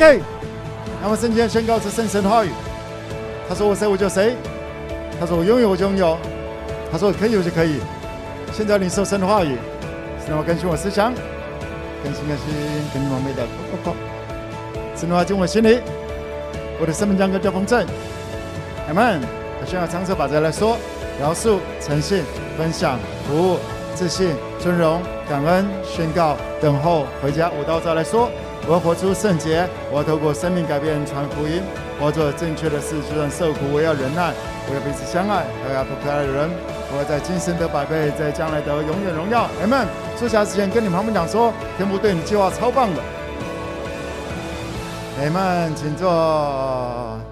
[0.00, 0.18] OK，
[1.02, 2.48] 那么圣经宣告是圣神的话语。
[3.46, 4.34] 他说我谁我就谁，
[5.20, 6.16] 他说我拥有我就拥有，
[6.90, 7.80] 他说可以我就可以。
[8.50, 9.58] 现在领受神的话语，
[10.26, 11.12] 让我更新我思想，
[12.02, 12.46] 更新更新，
[12.94, 13.46] 更新完美的。
[14.96, 15.80] 神的话进我心里，
[16.80, 17.86] 我的生命将更加丰盛。
[18.88, 19.20] 阿门。
[19.60, 20.78] 我需要长策把这来说，
[21.18, 22.24] 描述、诚信、
[22.56, 22.98] 分享、
[23.28, 23.58] 服务、
[23.94, 27.50] 自信、尊荣、感恩、宣告、等候、回家。
[27.50, 28.30] 五到这来说，
[28.70, 31.60] 我要活出圣洁，我要透过生命改变传福音，
[31.98, 34.32] 我要做正确的事，就算受苦，我要忍耐，
[34.68, 36.48] 我要彼此相爱，我要不可爱的人，
[36.92, 39.48] 我要在今生得百倍，在将来得永远荣耀。
[39.60, 39.84] 阿门。
[40.16, 43.02] 坐下之前跟你们旁边讲说，天父对你计划超棒的。
[45.18, 47.29] 阿门，请坐。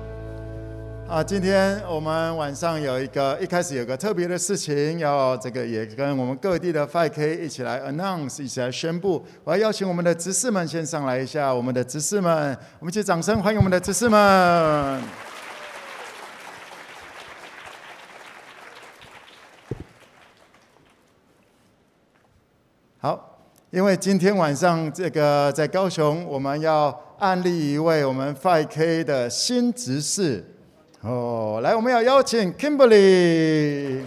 [1.08, 9.24] 啊，今天我们晚上有一个，一开始有个特别的事情，要这个也跟我们各地的 5K 一起来 announce，一起来宣布。
[9.42, 15.02] 我要邀请我们的执事们先上来一下，我们的执事们，我们一起掌声欢迎我们的执事们。
[22.98, 23.38] 好，
[23.70, 30.44] 因为今天晚上这个在高雄，我们要案例一位我们 5K 的新执事。
[31.02, 34.02] 哦，来，我们要邀请 Kimberly。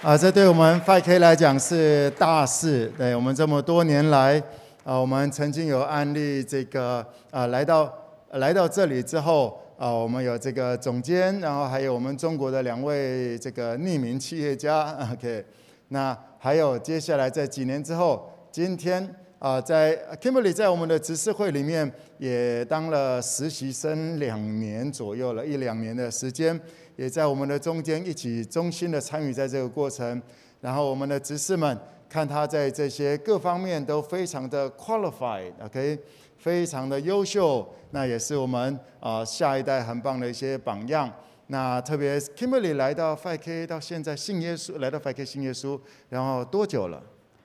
[0.00, 2.86] 啊，这对我们 5K 来讲是大事。
[2.96, 4.40] 对我们这么多年来，
[4.84, 7.92] 啊，我们曾经有案例这个啊，来到
[8.30, 14.96] 来到这里之后，啊，我们有这个总监，然后还有我们中国的两位这个匿名企业家。
[15.12, 15.44] OK，
[15.88, 19.12] 那还有接下来在几年之后，今天。
[19.38, 26.58] 啊，在 Kimberly 在我们的执事会里面也当了实习生两年左右了，一两年的时间，
[26.96, 30.20] 也在我们的中间一起衷心的参与在这个过程。
[30.62, 35.98] 然后我们的执事们看他在这些各方面都非常的 qualified，OK，
[36.38, 41.12] 非常的优秀，那也是我们啊下一代很棒的一些榜样。
[41.48, 47.02] 那特别 Kimberly 来到 5K 到现在信耶稣，来到 5K 信耶稣，然后多久了？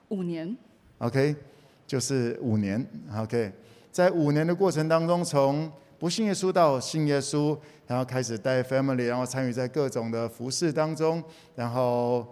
[0.08, 0.56] 五年。
[1.00, 1.36] OK。
[1.92, 3.52] 就是五年，OK，
[3.92, 5.70] 在五年的过程当中，从
[6.00, 11.22] 不信耶稣到信耶稣，然后开始带 family，然后参与在各种的服事当中，
[11.54, 12.26] 然后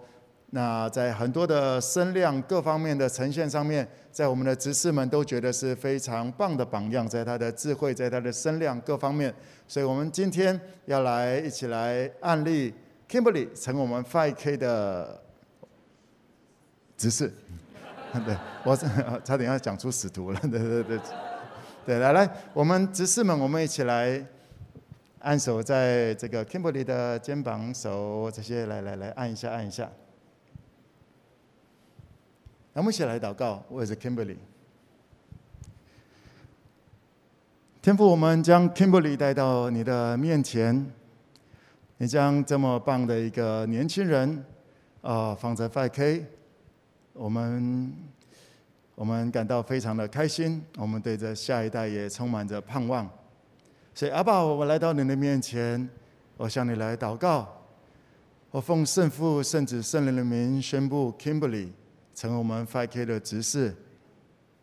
[0.52, 9.30] 那在很多的声量各方面的呈现上面，在我们的执事们都觉得是非常棒的榜样，在他的智慧，在他的声量各方面，
[9.68, 12.72] 所以我们今天要来一起来案例
[13.06, 15.20] Kimberly 成我们 5K 的
[16.96, 17.30] 执事。
[18.26, 18.74] 对，我
[19.22, 20.40] 差点要讲出使徒了。
[20.40, 21.00] 对对对，
[21.86, 24.26] 对，来来，我们执事们，我们一起来
[25.20, 29.88] 按手在这个 Kimberly 的肩膀、手这些，来来来，按一下，按一下。
[32.72, 34.36] 那我们一起来祷告，我也是 Kimberly。
[37.80, 40.84] 天父，我们将 Kimberly 带到你的面前，
[41.98, 44.44] 你将这么棒的一个年轻人
[45.00, 46.24] 啊放在 5K。
[47.20, 47.92] 我们
[48.94, 53.06] 我们感到非常的开心，我们对着下一代也充满着盼望。
[53.94, 55.86] 所以阿爸，我来到你的面前，
[56.38, 57.46] 我向你来祷告。
[58.50, 61.68] 我奉圣父、圣子、圣灵的名宣布，Kimberly
[62.14, 63.76] 成为我们 5K 的执事。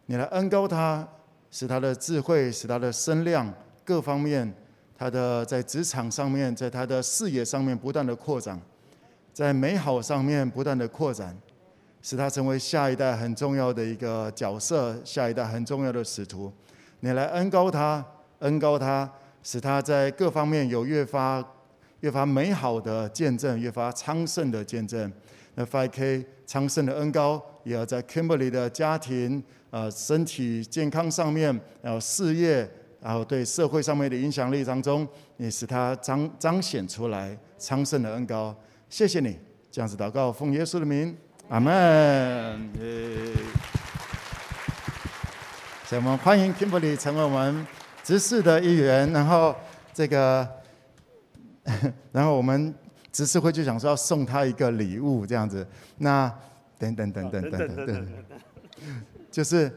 [0.07, 1.07] 你来恩膏他，
[1.51, 3.53] 使他的智慧，使他的声量
[3.85, 4.51] 各方面，
[4.97, 8.59] 他的在职场上面，在他的视野上面不断的扩展，
[9.31, 11.37] 在美好上面不断的扩展。
[12.07, 16.49] 使他成为下一代很重要的一个角色，下一代很重要的使徒。
[17.01, 18.01] 你来恩高他，
[18.39, 19.11] 恩高他，
[19.43, 21.45] 使他在各方面有越发
[21.99, 25.11] 越发美好的见证，越发昌盛的见证。
[25.55, 38.55] 那 5K 昌盛的恩高，也要在 Kimberly 的家庭、呃身体健康上面，然后事业，然后对社会上面的影响力当中，你使他彰彰显出来昌盛的恩高。
[38.87, 39.37] 谢谢你，
[39.69, 41.13] 这样子祷告，奉耶稣的名。
[41.49, 42.69] 阿门。
[45.85, 47.65] 所以我们欢迎 Kimberly 成为我们
[48.03, 49.11] 执事的一员。
[49.13, 49.55] 然后
[49.93, 50.47] 这个，
[52.11, 52.75] 然后我们
[53.13, 55.65] 执事会就想说要送他一个礼物，这样子。
[55.97, 56.29] 那
[56.77, 58.07] 等等等等等等等，
[59.31, 59.71] 就是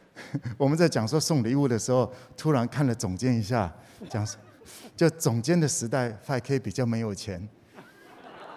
[0.56, 3.70] 我们在讲说送礼物的时候，突然看了总监一下，
[4.08, 4.26] 讲
[4.96, 7.46] 就总监的时代，FK 比较没有钱。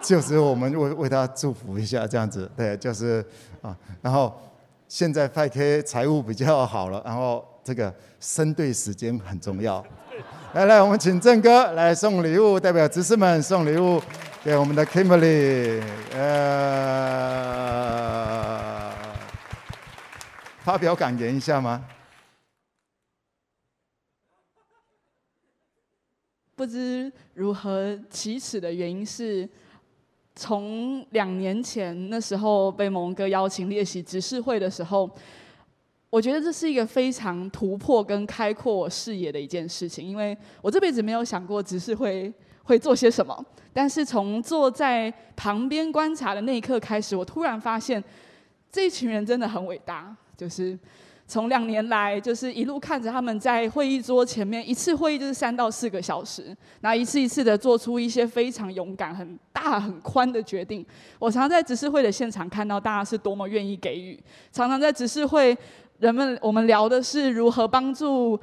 [0.03, 3.25] 就是我们为为他祝福一下，这样子，对，就是
[3.61, 4.37] 啊，然后
[4.89, 9.81] 现在派 K 财务比较好了，然后这个生对时间很重要。
[10.53, 14.01] 来来，我们请郑哥来送礼物，代表执事们送礼物
[14.43, 15.81] 给我们的 Kimberly。
[16.13, 16.51] 呃，
[20.59, 21.83] 发表感言一下吗？
[26.55, 29.49] 不知如何启齿的原因是，
[30.35, 35.09] 从两年前那时候被蒙哥邀请列席执事会的时候，
[36.09, 42.33] 我觉得这是一个非常突破跟开阔我视野的一件事情，因为我这辈子没有想过执事会
[42.63, 43.45] 会做些什么。
[43.71, 48.03] 但是从坐在旁边观察的那一刻开始，我突然发现
[48.71, 50.15] 这一群人真的很伟大。
[50.35, 50.77] 就是
[51.25, 60.85] 从两年来，就是一路看着他们在会议桌前面，一次会议就是三到四个小时，然后一次一次的做出一些非常勇敢、很大、很宽的决定。
[61.17, 64.19] 我常常在执事会的现场看到大家是多么愿意给予，
[64.51, 65.57] 常常在执事会，
[65.99, 68.39] 人们我们聊的是如何帮助。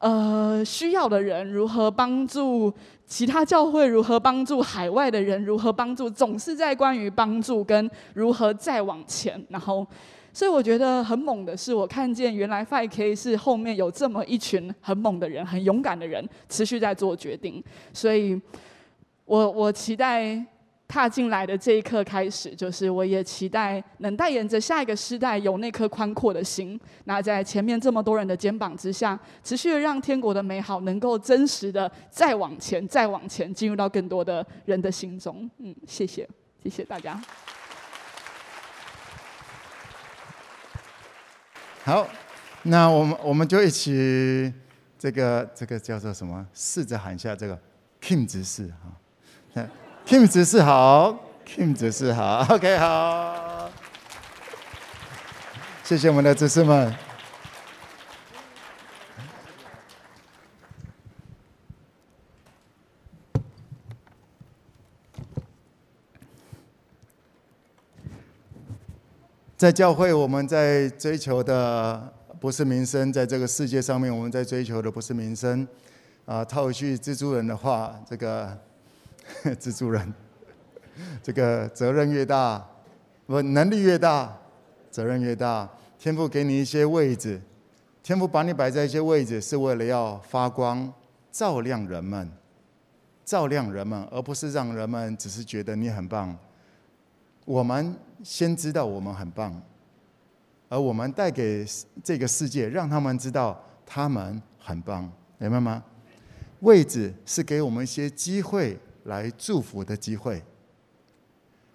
[0.00, 2.70] 呃，需要的人如何帮助
[3.06, 3.86] 其他教会？
[3.86, 5.42] 如何帮助海外的人？
[5.42, 6.10] 如何帮助？
[6.10, 9.42] 总是在关于帮助跟如何再往前。
[9.48, 9.86] 然后，
[10.34, 17.64] 所以我觉得很猛的是，我看见原来 Five K 是后面有这么一群很猛的人、很勇敢的人，持续在做决定。
[17.92, 18.38] 所以
[19.24, 20.44] 我我期待。
[20.86, 35.50] 踏进来的这一刻开始，就是我也期待能带领着下一个时代有那颗宽阔的心，那在前面这么多人的肩膀之下，持续的让天国的美好能够真实的再往前、再往前，进入到更多的人的心中。
[35.58, 36.28] 嗯，谢谢，
[36.62, 37.20] 谢谢大家。
[41.84, 42.08] 好，
[42.62, 44.50] 那我们我们就一起
[44.98, 46.46] 这个这个叫做什么？
[46.54, 47.58] 试着喊一下这个
[48.00, 49.66] Kim 执事哈。
[50.06, 51.14] Kim 执事好
[51.46, 53.70] ，Kim 执事好，OK 好，
[55.82, 56.90] 谢谢我们的执事们。
[69.56, 75.66] 在教会，我们在追求的不是名声，在这个世界上面，我们在追求的不是名声。
[76.24, 78.56] 啊，套一句蜘蛛人的话，这个。
[79.58, 80.12] 蜘蛛人，
[81.22, 82.62] 这个责任越大，
[83.24, 84.36] 不能力越大，
[84.90, 85.66] 责任越大。
[85.98, 87.40] 天父给你一些位置，
[88.02, 90.92] 天父把你摆在一些位置，是为了要发光，
[91.32, 92.30] 照亮人们，
[93.24, 96.36] 照亮人们，而不是让人们只是觉得你很棒。
[97.46, 99.62] 我们先知道我们很棒，
[100.68, 101.64] 而我们带给
[102.02, 105.84] 这个世界，让他们知道他们很棒，明白吗？
[106.60, 108.76] 位置是给我们一些机会。
[109.04, 110.42] 来祝福的机会。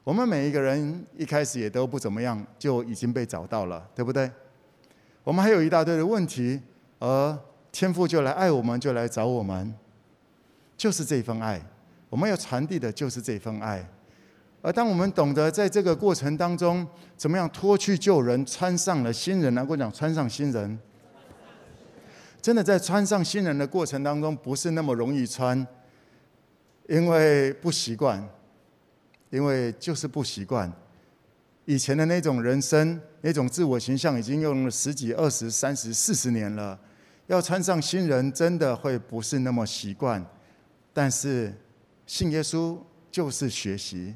[0.04, 4.32] 我们每一个人一开始也都不怎么样，就已经被找到了，对不对？
[5.24, 6.60] 我们还有一大堆的问题，
[6.98, 7.38] 而
[7.72, 9.72] 天父就来爱我们，就来找我们，
[10.76, 11.62] 就是这份爱。
[12.10, 13.88] 我们要传递的就是这份爱。
[14.62, 16.86] 而当我们懂得在这个过程当中，
[17.16, 20.78] 怎么样脱去旧人，穿上了新人，来跟我讲，穿上新人。
[22.42, 25.66] 真的在穿上新人的过程当中，不是那么容易穿。
[26.88, 28.28] 因为不习惯，
[29.30, 30.72] 因为就是不习惯。
[31.66, 36.80] 以前的那种人生，那种自我形象，已经用了十几、二十、三十、四十年了。
[37.28, 40.26] 要穿上新人，真的会不是那么习惯。
[40.92, 41.54] 但是
[42.08, 42.76] 信耶稣
[43.12, 44.16] 就是学习，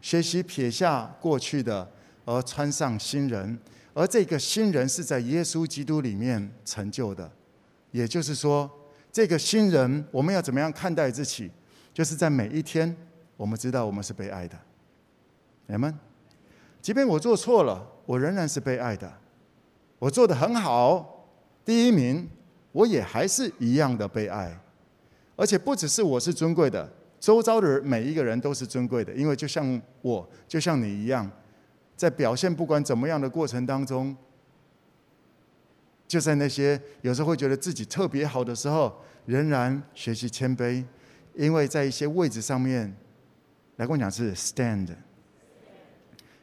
[0.00, 1.90] 学习撇下过去的，
[2.24, 3.58] 而穿上新人。
[3.92, 7.30] 而这个新人是在耶稣基督里面成就的。
[7.90, 8.70] 也就是说，
[9.12, 11.50] 这个新人，我们要怎么样看待自己？
[11.92, 12.96] 就是在每一天，
[13.36, 14.56] 我们知道我们是被爱的，
[15.66, 15.92] 你们，
[16.80, 19.12] 即便我做错了，我仍然是被爱的。
[19.98, 21.26] 我做的很好，
[21.64, 22.28] 第一名，
[22.70, 24.56] 我也还是一样的被爱。
[25.34, 26.88] 而且不只是我是尊贵的，
[27.20, 31.30] 周遭的人每一个人都是尊贵的，因为就像我，就像你一样，
[31.94, 34.16] 在表现不管怎么样的过程当中，
[36.08, 40.84] 就在那些有时候会觉得自己特别好的时候，仍然学习谦卑。
[41.34, 42.92] 因为在一些位置上面，
[43.76, 44.88] 来跟我讲是 stand，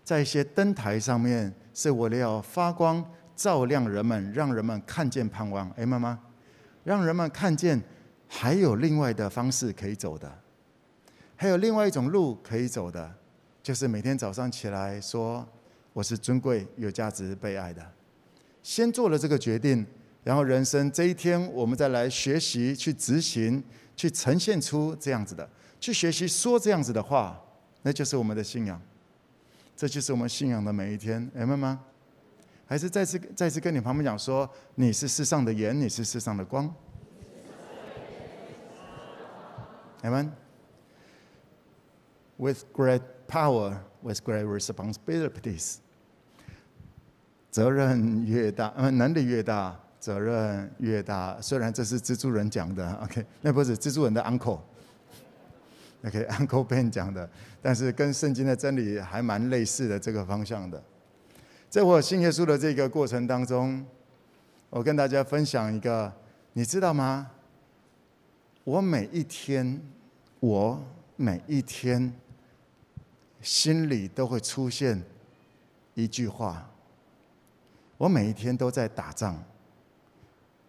[0.04, 3.04] 在一些灯台上面，是为了要发光，
[3.36, 5.70] 照亮人们，让人们看见盼望。
[5.72, 6.18] 哎，妈妈，
[6.86, 7.80] 让人们看见
[8.30, 10.32] 还有另外的方式可以走的，
[11.38, 13.10] 还有另外一种路可以走的，
[13.64, 15.48] 就是每天早上起来说
[15.94, 17.82] 我是尊贵、有价值、被爱的。
[18.62, 19.86] 先做了这个决定，
[20.26, 23.64] 然后人生这一天，我们再来学习去执行。
[23.98, 27.44] 去呈现出这样子的，去学习说这样子的话，
[27.82, 28.80] 那就是我们的信仰，
[29.76, 31.80] 这就是我们信仰的每一天，明白吗？
[32.68, 36.72] 还是再次再次跟你旁边讲说，你是世上的盐，你是世上的光，
[40.04, 40.24] 明白
[42.38, 45.78] ？With great power, with great responsibilities。
[47.50, 51.42] 责任越大，呃，能力越大，责任越大。
[51.42, 57.28] 虽然这是蜘蛛人讲的，OK，那不是蜘蛛人的 uncle，OK，Uncle Ben 讲的，
[57.62, 60.84] 但是跟圣经的真理还蛮类似的这个方向的。
[61.70, 63.84] 在我信耶稣的这个过程当中，
[64.70, 66.14] 我跟大家分享一个，
[66.54, 67.32] 你知道吗？
[68.64, 69.82] 我每一天，
[70.40, 70.80] 我
[71.16, 72.14] 每一天
[73.48, 75.02] 心里都会出现
[75.94, 76.70] 一句话。
[77.98, 79.42] 我每一天都在打仗。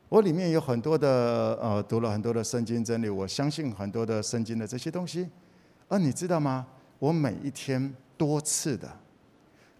[0.08, 5.28] 我里面有很多的呃，读了很多的圣经真理，我相信很多的圣经的这些东西。
[5.88, 6.68] 而你知道吗？
[7.00, 8.88] 我每一天多次的，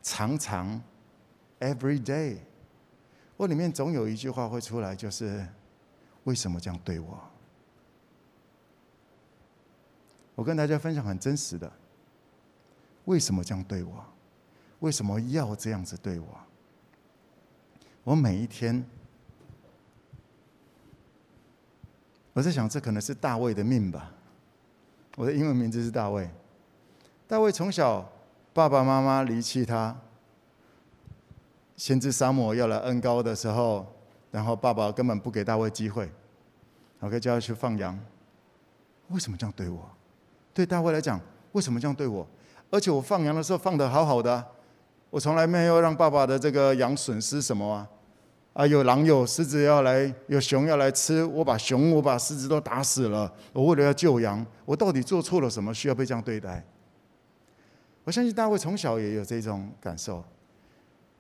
[0.03, 0.83] 常常。
[1.61, 2.39] Every day，
[3.37, 5.47] 我里面总有一句话会出来，就是
[6.25, 7.21] 为什么这样对我？
[10.35, 11.73] 我跟大家分享很真实的，
[13.09, 14.05] 为什么这样对我？
[14.81, 16.27] 为什么要这样子对我？
[18.05, 18.85] 我每一天，
[22.35, 24.13] 我在想，这可能是大卫的命吧。
[25.17, 26.29] 我的英文名字是大卫。
[27.27, 28.07] 大卫从小
[28.53, 29.97] 爸爸妈妈离弃他。
[31.77, 33.87] 先知撒母要来恩膏的时候，
[34.31, 36.11] 然后爸爸根本不给大卫机会
[37.01, 37.99] ，OK，叫他去放羊。
[39.09, 39.89] 为什么这样对我？
[40.53, 41.19] 对大卫来讲，
[41.53, 42.27] 为什么这样对我？
[42.71, 44.45] 而且我放羊的时候放的好好的，
[45.11, 47.89] 我从来没有让爸爸的这个羊损失什么啊！
[48.53, 53.33] 啊，有狼有狮子要来，有熊要来吃，我把熊我把狮子都打死了。
[53.53, 56.65] 我为了要救羊，我到底做错了什么，需要被这样对待？
[58.05, 60.25] 我相信大卫从小也有这种感受。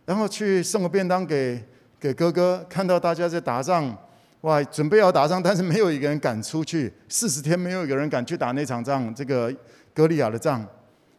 [0.04, 1.62] 然后去送个便当给
[2.00, 3.96] 给哥哥，看到大家在打仗，
[4.40, 9.54] 哇，准备要打仗，但是没有一个人敢出去，四十天没有一个人敢去打那场仗，这个
[9.94, 10.66] 歌利亚的仗。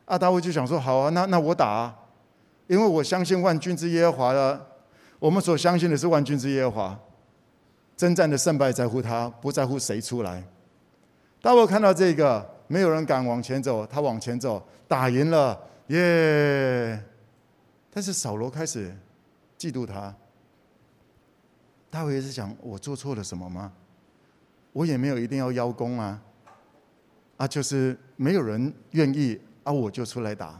[0.10, 1.96] 阿大卫就想说：好啊，那那我打啊，
[2.66, 4.68] 因为我相信万军之耶和华的，
[5.20, 7.00] 我们所相信的是万军之耶和华，
[7.96, 10.44] 征战的胜败在乎他，不在乎谁出来。
[11.44, 17.04] 大卫看到这个，没有人敢往前走，他往前走，打赢了，耶！
[17.92, 18.92] 但是扫罗开始
[19.60, 20.16] 嫉妒他，
[21.92, 23.72] 大卫也是想：我做错了什么吗？
[24.74, 26.20] 我也没有一定要邀功啊，
[27.38, 29.40] 啊，就是没有人愿意
[29.70, 30.60] 啊，我就出来打。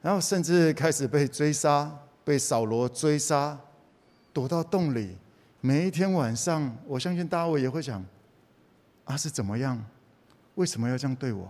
[0.00, 3.58] 然后甚至开始被追杀，被扫罗追杀，
[4.32, 5.18] 躲到洞里。
[5.60, 8.02] 每一天晚上，我相信大卫也会想：
[9.04, 9.84] 啊，是怎么样？
[10.54, 11.46] 为什么要这样对我？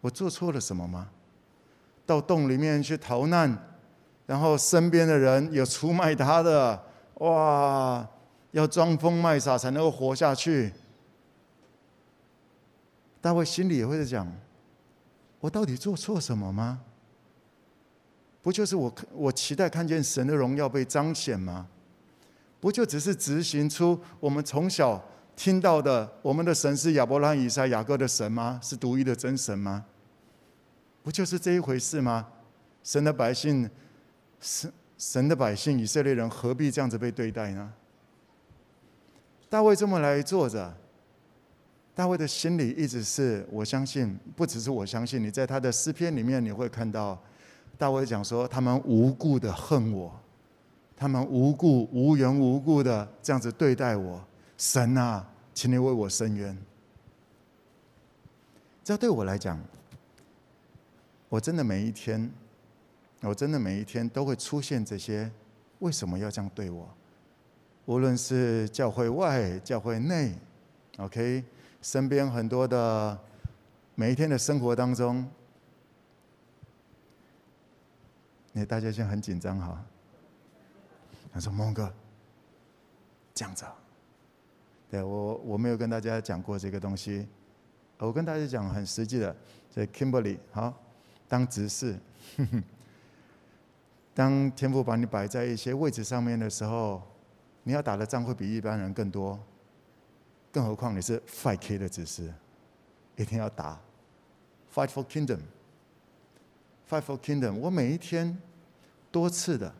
[0.00, 1.08] 我做错了什么吗？
[2.04, 3.56] 到洞里面去逃难，
[4.26, 6.82] 然后身边的人有出卖他的，
[7.18, 8.04] 哇，
[8.50, 10.72] 要装疯卖傻才能够活下去。
[13.20, 14.26] 大卫心里也会在讲：
[15.42, 16.80] 我到底做错什么吗？
[18.40, 21.66] 不就是我我期待看见神的荣耀被彰显吗？
[22.60, 28.60] 不就只是执行出我们从小听到的，我们的神是亚伯拉罕、以撒、雅各的神吗？
[28.62, 29.84] 是独一的真神吗？
[31.02, 32.28] 不就是这一回事吗？
[32.84, 33.68] 神的百姓，
[34.40, 37.72] 神神的百姓以色列人何必这样子被对待呢？
[39.48, 40.72] 大卫这么来坐着，
[41.94, 47.20] 大卫的心里一直是我相信，不只是我相信，你在他的诗篇里面你会看到，
[47.76, 50.12] 大卫讲说他们无故的恨我，
[50.96, 54.22] 他们无故无缘无故的这样子对待我，
[54.56, 56.56] 神啊，请你为我伸冤。
[58.82, 59.60] 这对我来讲。
[61.28, 62.30] 我真的每一天，
[63.22, 65.30] 我真的每一天都会出现这些，
[65.78, 66.86] 为什么要这样对我？
[67.86, 70.34] 无论是教会外、教会内
[70.98, 71.42] ，OK，
[71.82, 73.18] 身边很多的
[73.94, 75.28] 每一天的生活当中，
[78.52, 79.84] 那大家现在很紧张哈。
[81.32, 81.92] 他说：“孟哥，
[83.34, 83.66] 这样子，
[84.90, 87.26] 对我我没有跟大家讲过这个东西，
[87.98, 89.34] 我跟大家讲很实际的，
[89.70, 90.72] 在 Kimberly 好。”
[91.26, 91.98] 当执事，
[94.12, 97.02] 当天父把你摆在一些位置上面的时候，
[97.62, 99.40] 你要打的仗会比一般人更多。
[100.52, 102.30] 更何况你是 Fight K 的执事，
[103.16, 103.80] 一定要打
[104.72, 107.54] ，Fight for Kingdom，Fight for Kingdom。
[107.54, 108.38] 我每一天
[109.10, 109.72] 多次的，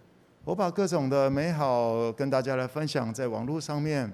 [0.44, 4.10] 我把各种的美好跟大家来分享在网络上面。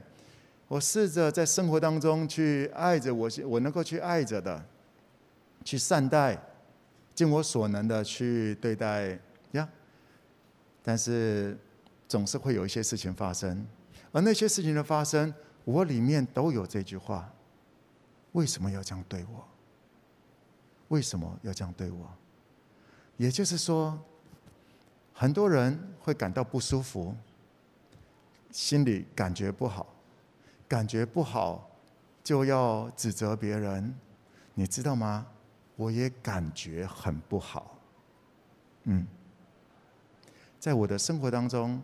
[0.67, 4.63] 我试着在生活当中去爱着我，我能够去爱着的，
[5.65, 6.39] 去善待。
[7.15, 9.19] 尽我所能的去对待
[9.51, 9.69] 呀，
[10.85, 11.59] 但是
[12.07, 13.67] 总是会有一些事情发生，
[14.13, 15.35] 而那些事情的发生，
[15.69, 17.31] 我里面都有这句话：
[18.33, 19.47] 为什么要这样对我？
[20.89, 22.11] 为什么要这样对我？
[23.19, 24.03] 也就是说，
[25.13, 27.15] 很多人会感到不舒服，
[28.51, 29.87] 心里感觉不好，
[30.67, 31.71] 感觉不好
[32.25, 33.95] 就要指责别人，
[34.55, 35.27] 你知道吗？
[35.77, 37.79] 我也感觉很不好，
[38.85, 39.07] 嗯，
[40.59, 41.83] 在我的生活当中，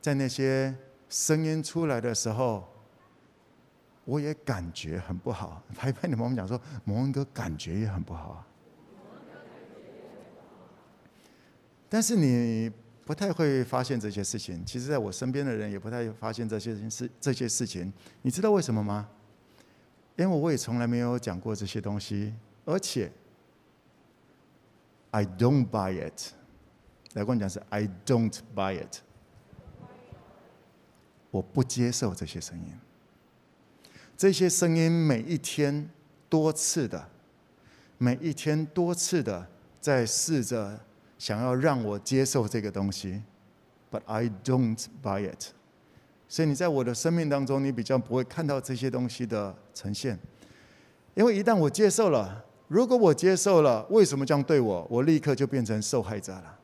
[0.00, 0.72] 在那些
[1.08, 2.67] 声音出来的时候，
[4.08, 5.62] 我也感觉很不好。
[5.76, 8.46] 拍拍你们，我们讲说，蒙恩哥感觉也很不好啊。
[11.90, 12.72] 但是你
[13.04, 14.64] 不太会发现这些事情。
[14.64, 17.92] 其实，在我身边的人也不太发现这些事这些事情。
[18.22, 19.06] 你知道为什么吗？
[20.16, 22.32] 因为我也从来没有讲过这些东西，
[22.64, 23.12] 而且
[25.10, 26.32] I don't buy it。
[27.12, 29.02] 来跟我讲是 I don't buy it。
[31.30, 32.72] 我不接受这些声音。
[34.18, 35.88] 这些声音每一天
[36.28, 37.08] 多次的，
[37.96, 39.46] 每一天多次的
[39.80, 40.80] 在试着。
[41.18, 43.20] 想要让我接受这个东西
[43.90, 45.46] ，but I don't buy it。
[46.28, 50.16] 所以你在我的生命当中，你比较不会看到这些东西的呈现，
[51.14, 54.86] 因为一旦我接受了，如果我接受了，为什么这样对我？
[54.88, 56.56] 我立刻就变成受害者了。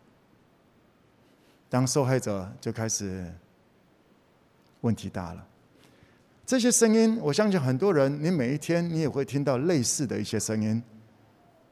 [1.69, 3.29] 当受害者就开始
[4.83, 5.45] 问题大了。
[6.47, 10.83] 这些声音，我相信很多人，你每一天你也会听到类似的一些声音。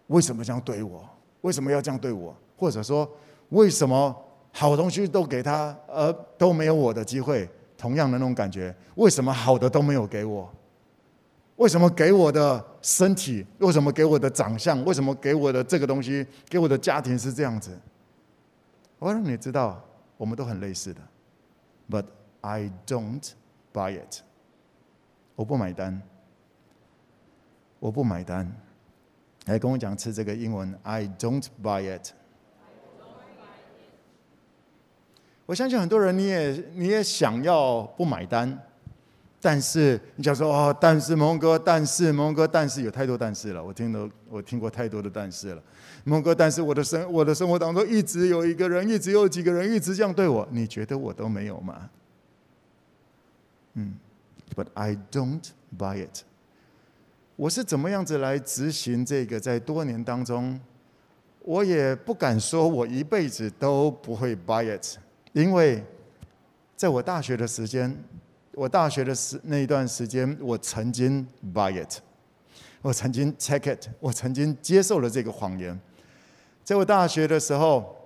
[0.06, 1.04] 为什么这样对我？
[1.42, 2.34] 为什么要这样对我？
[2.56, 3.08] 或者说，
[3.50, 4.14] 为什么
[4.50, 7.48] 好东西都给他，而都没有我的机会？
[7.76, 10.50] 同样的那种感觉，为什么好的都没有给我？
[11.56, 13.44] 为什么给我的身体？
[13.58, 14.82] 为什么给我的长相？
[14.84, 16.26] 为什么给我的这个东西？
[16.48, 17.78] 给我的家庭是这样子？
[18.98, 19.82] 我让你知道，
[20.16, 21.00] 我们都很类似的。
[21.90, 22.06] But
[22.40, 23.32] I don't
[23.74, 24.22] buy it。
[25.34, 26.00] 我不买单。
[27.78, 28.50] 我不买单。
[29.46, 32.12] 来跟我讲吃这个英文，I don't buy it。
[35.46, 38.56] 我相信很多人，你也你也想要不买单，
[39.40, 43.62] 但是你想说哦，但是蒙哥，但是蒙哥，但是有太多但是了。
[43.62, 45.62] 我听了，我听过太多的但是了。
[46.04, 51.90] 蒙哥，但是我的生我的生活当中一直有一个人，一直有几个人一直这样对我，你觉得我都没有吗？
[53.74, 53.94] 嗯
[54.54, 55.42] ，But I don't
[55.78, 56.22] buy it。
[57.36, 59.40] 我是怎么样子来执行这个？
[59.40, 60.60] 在多年当中，
[61.40, 64.98] 我也不敢说我一辈子都不会 buy it。
[65.32, 65.82] 因为
[66.76, 67.96] 在我大学的时间，
[68.52, 72.00] 我大学的时那一段时间，我曾经 buy it，
[72.82, 75.80] 我曾经 take it，我曾经接受了这个谎言。
[76.62, 77.96] 在我大学的时候，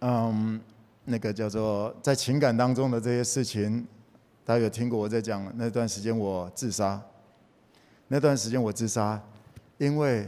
[0.00, 0.60] 嗯，
[1.06, 3.86] 那个叫做在情感当中的这些事情，
[4.48, 6.98] 大家有听过我在讲那段时间我自杀，
[8.06, 9.22] 那段时间我自杀，
[9.76, 10.26] 因为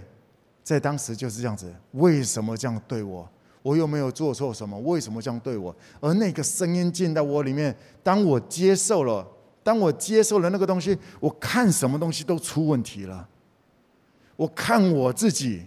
[0.63, 3.27] 在当时就是这样子，为什么这样对我？
[3.63, 5.75] 我又没有做错什么，为什么这样对我？
[6.01, 9.27] 而那个声音进到我里面，当我接受了，
[9.63, 13.27] 当我接受了那个东西，我看什么东西都出问题了。
[14.37, 15.65] 我看我自己，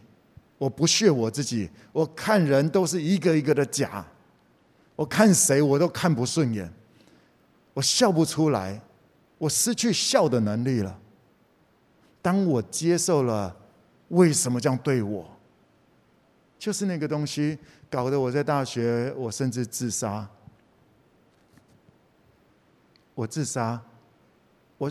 [0.60, 4.06] 我不屑我自己；我看人都是一个一个的假；
[4.96, 6.68] 我看谁我都看不顺眼；
[7.74, 8.82] 我笑不出来，
[9.38, 11.00] 我失去笑的能力了。
[12.22, 13.56] 当我接受了，
[14.10, 15.30] 为什么这样对我？
[16.58, 17.58] 就是那个东西。
[17.90, 20.28] 搞得我在大学，我甚至自杀。
[23.14, 23.80] 我自杀，
[24.80, 24.90] 我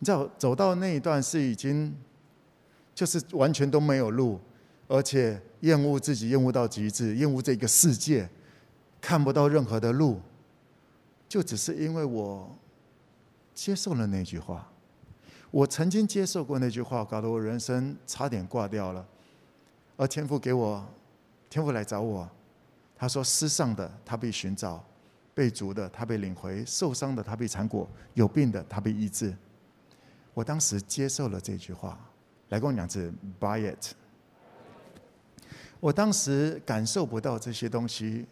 [0.00, 1.94] 你知道走到那一段是已经，
[2.92, 4.40] 就是完全都没有路，
[4.88, 8.28] 而且厌恶自己，厌恶到极致，厌恶这个世界，
[9.00, 10.20] 看不到任何的路，
[11.32, 12.54] 就只是因为我
[13.54, 14.70] 接受了那句话。
[15.50, 19.02] 我曾经接受过那句话，搞得我人生差点挂掉了，
[19.96, 20.86] 而天父给我。
[21.48, 22.28] 天父来找我，
[22.94, 24.84] 他说：“失丧的他被寻找，
[25.32, 29.34] 被逐的他被领回，受伤的他被缠裹，有病的他被医治。”
[30.34, 31.98] 我当时接受了这句话，
[32.50, 33.94] 来跟我讲是 “buy it”。
[35.80, 38.26] 我当时感受不到这些东西，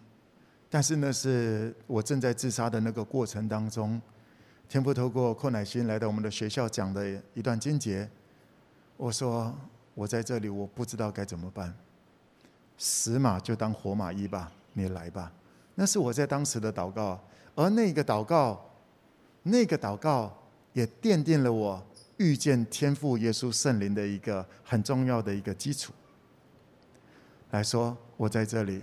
[0.71, 4.01] 但是那是我正在自杀的那个过程当中，
[4.69, 8.09] 天父透过寇乃馨来到我们的学校讲的一段经节。
[8.97, 9.53] 我说
[9.95, 11.75] ：“我在这里，我不知道该怎么办。”
[12.79, 15.33] 死马就当活马医吧，你来吧。
[15.75, 17.21] 那是我在当时的祷告，
[17.55, 18.71] 而那个祷告，
[19.43, 20.33] 那个祷告
[20.73, 21.83] 也奠定了我
[22.19, 25.93] 遇见天父耶稣圣灵的一个很重要的一个基础。
[27.51, 28.83] 来说，我在这里，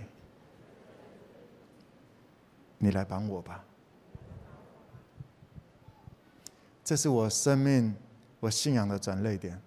[2.78, 3.64] 你来帮我吧。
[6.82, 7.94] 这是我生命、
[8.40, 9.60] 我信仰的转捩点。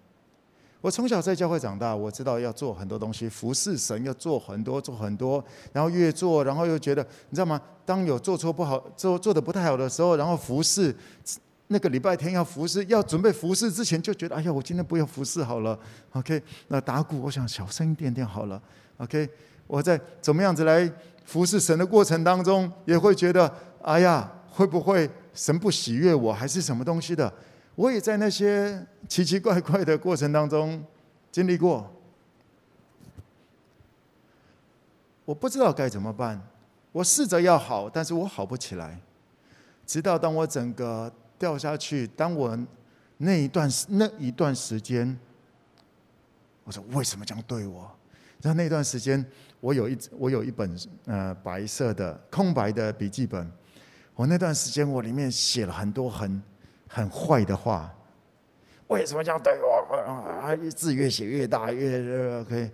[0.80, 7.60] 我从小在教会长大，我知道要做很多东西，服侍神要做很多，做很多，然后越做，然后又觉得，你知道吗？
[7.86, 10.92] 当有做错不好，做做的不太好的时候，然后服侍，
[11.68, 15.78] 那个礼拜天要服侍，要准备服侍之前，就觉得，哎呀，我今天不要服侍好了
[16.14, 16.42] ，OK？
[16.66, 18.60] 那打鼓，我想小声一点点好了
[18.96, 19.30] ，OK？
[19.68, 20.90] 我在怎么样子来
[21.24, 27.32] 服侍神的过程当中，也会觉得，哎呀，会不会神不喜悦我，还是什么东西的？
[27.74, 30.84] 我也在那些奇奇怪怪的过程当中
[31.30, 31.90] 经历过，
[35.24, 36.40] 我不知道该怎么办。
[36.92, 39.00] 我试着要好，但是我好不起来。
[39.86, 42.58] 直到当我整个掉下去，当我
[43.16, 45.18] 那一段那一段时间，
[46.64, 47.90] 我说为什么这样对我？
[48.42, 49.24] 然后那段时间，
[49.62, 53.50] 我有一我有一本呃白色的空白的笔记本，
[54.14, 56.42] 我那段时间我里面写了很多很。
[56.94, 57.90] 很坏的话，
[58.88, 59.96] 为什么这样对我？
[59.96, 62.70] 啊，字越写越大，越越 OK，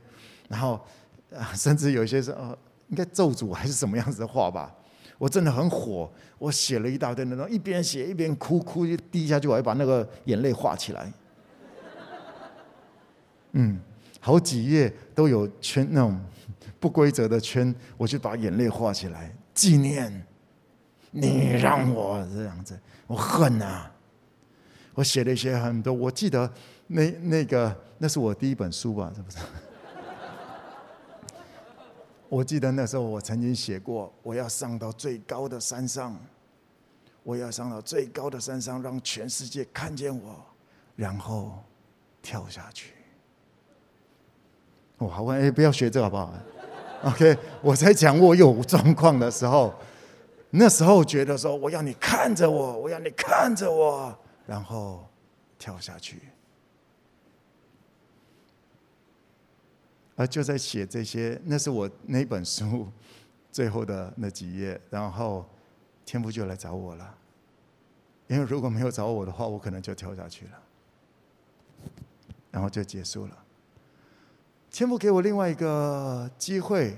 [0.49, 0.85] 然后
[1.33, 4.75] 啊，甚至有些是哦，应该咒诅还是什么样子的话吧？
[5.19, 11.13] 我真的很火，我写了一大堆那种，一边写一边哭，哭就滴下去，我还把那个眼泪画起来。
[13.53, 13.81] 嗯，
[14.19, 16.21] 好几页都有圈那种
[16.81, 20.25] 不规则的圈，我就把眼泪画起来纪念
[21.11, 23.91] 你，让我这样子，我恨啊！
[24.95, 26.51] 我写了一些很多，我记得
[26.87, 29.39] 那那个那是我第一本书吧，是不是？
[32.29, 36.17] 我记得那时候我曾经写过，我要上到最高的山上，
[37.23, 40.45] 我要上到最高的山上，让全世界看见我，
[40.95, 41.59] 然后
[42.21, 42.93] 跳下去。
[44.99, 46.35] 我还问，哎，不要学这个好不好
[47.05, 49.75] ？OK，我在讲我有状况的时候，
[50.51, 54.17] 那时候觉得说，我要你看着我，我要你看着我。
[54.47, 55.07] 然后
[55.59, 56.23] 跳下去，
[60.17, 62.89] 而就在写这些，那是我那本书
[63.53, 64.81] 最后的那几页。
[64.89, 65.45] 然后
[66.07, 67.15] 天父就来找我了，
[68.27, 70.53] 因为如果没有找我的话，我可能就跳下去了，
[72.51, 73.45] 然后就结束了。
[74.79, 76.97] 天父给我另外一个机会，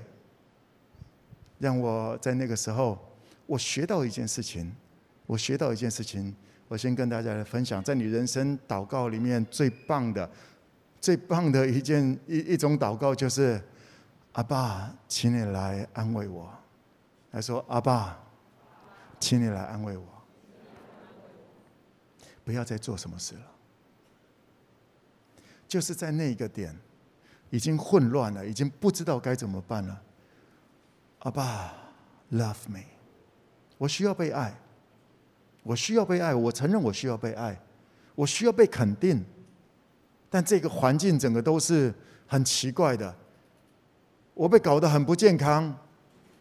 [1.57, 2.95] 让我在那个时候，
[3.47, 4.71] 我学到一件事情，
[5.25, 6.31] 我学到一件事情。
[6.67, 10.29] 我先跟大家来分享，在你人生祷告里面最棒的、
[10.99, 13.59] 最棒的一件一一种祷告，就是
[14.33, 16.53] 阿爸，请你来安慰我。
[17.31, 18.15] 他说：“阿爸，
[19.19, 20.05] 请你来安慰我，
[22.43, 23.41] 不要再做什么事了。”
[25.67, 26.77] 就是在那个点，
[27.51, 30.01] 已经混乱了，已经不知道该怎么办了。
[31.19, 31.73] 阿爸
[32.31, 32.79] ，Love me，
[33.77, 34.57] 我需要被爱。
[35.63, 37.61] 我需要被爱，我承认我需要被爱，
[38.15, 39.23] 我需要被肯定，
[40.27, 41.93] 但这个环境整个都是
[42.25, 43.15] 很奇怪的，
[44.33, 45.77] 我被搞得很不健康。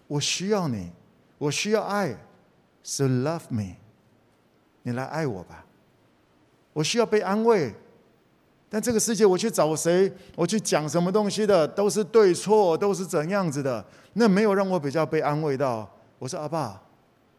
[0.06, 0.90] 我需要你，
[1.36, 2.16] 我需要爱
[2.82, 3.74] ，So love me，
[4.84, 5.66] 你来爱我吧。
[6.72, 7.74] 我需要被安慰，
[8.72, 15.90] 但这个世界我去找谁，我去讲什么东西的，都是对错，都是怎样子的，那没有让我比较被安慰到。
[16.20, 16.80] 我说阿爸，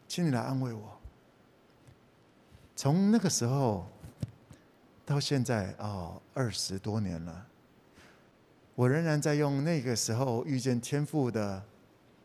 [0.10, 0.82] 请你来安慰我。
[2.76, 3.88] 从那个时候
[5.06, 7.46] 到现在哦，二十多年了，
[8.76, 11.64] 我仍然在用那个时候遇见天赋的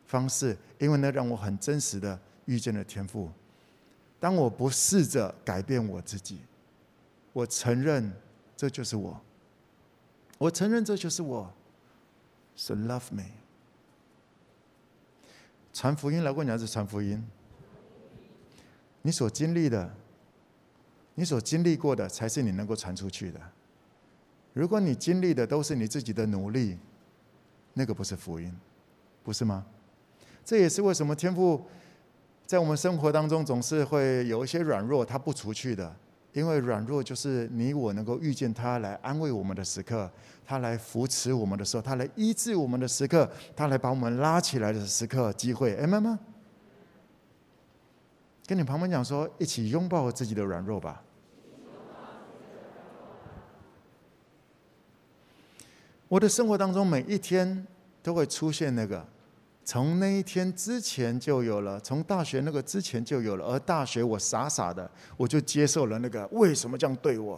[0.05, 3.29] 方式，因为那让我很真实的遇见了天赋。
[4.19, 6.39] 当我不试着改变我自己，
[7.31, 8.11] 我承认
[8.57, 9.21] 这就是我，
[10.37, 11.53] 我承认这就是我
[12.55, 13.23] ，So love me。
[15.71, 17.25] 传福音来问你还是传福音？
[19.03, 19.93] 你所经历的。
[21.19, 23.41] 你所经历过的，才是你能够传出去的。
[24.53, 26.77] 如果你经历的都是你自己的努力，
[27.73, 28.55] 那个不是福音，
[29.23, 29.65] 不是吗？
[30.45, 31.65] 这也是为什么天赋
[32.45, 35.95] 在我们生活当中总是会有一些软弱，他不除去的。
[36.33, 40.09] 因为软弱就是你我能够遇见他来安慰我们的时刻，
[40.45, 45.75] 他来扶持我们的时候，他来医治我们的时刻，他来把我们拉起来的时刻机会。
[45.77, 46.19] 阿们吗？
[48.45, 51.03] 跟你旁边讲说，一起拥抱自己的软弱吧。
[56.07, 57.67] 我的生活当中每一天
[58.01, 59.05] 都会出现那个，
[59.67, 63.45] 从那一天之前就有了，从大学那个之前就有了。
[63.47, 67.37] 而大学我傻傻的，我就接受了那个为什么这样对我？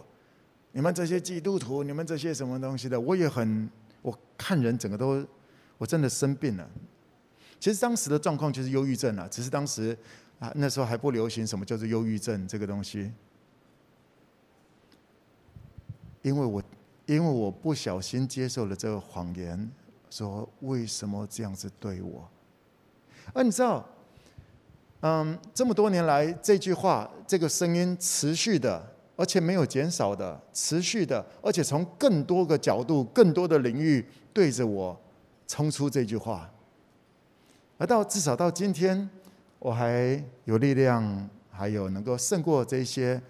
[0.70, 3.00] 你们这些基督徒，你们这些什么东西的？
[3.00, 3.68] 我也很，
[4.00, 5.26] 我看人整个都，
[5.76, 6.70] 我真的生病了。
[7.58, 9.98] 其实当时的状况就是忧郁症啊，只是当时
[10.38, 13.10] 啊那时候还不流行什么叫做忧郁症这个东西，
[16.22, 16.62] 因为我。
[17.06, 19.68] 因为我不小心接受了这个谎言，
[20.10, 22.28] 说为什么这样子对我？
[23.32, 23.86] 而你知道，
[25.00, 28.84] 嗯，这么多年来，这句话这个声音持续的，
[29.16, 35.00] 而且没有减少的，持续的，而且从更多个角度、更多的领域对着我
[35.46, 36.50] 冲出这句话。
[37.78, 39.08] 而到至少到今天，
[39.58, 43.20] 我还有力量，还有能够胜过这些。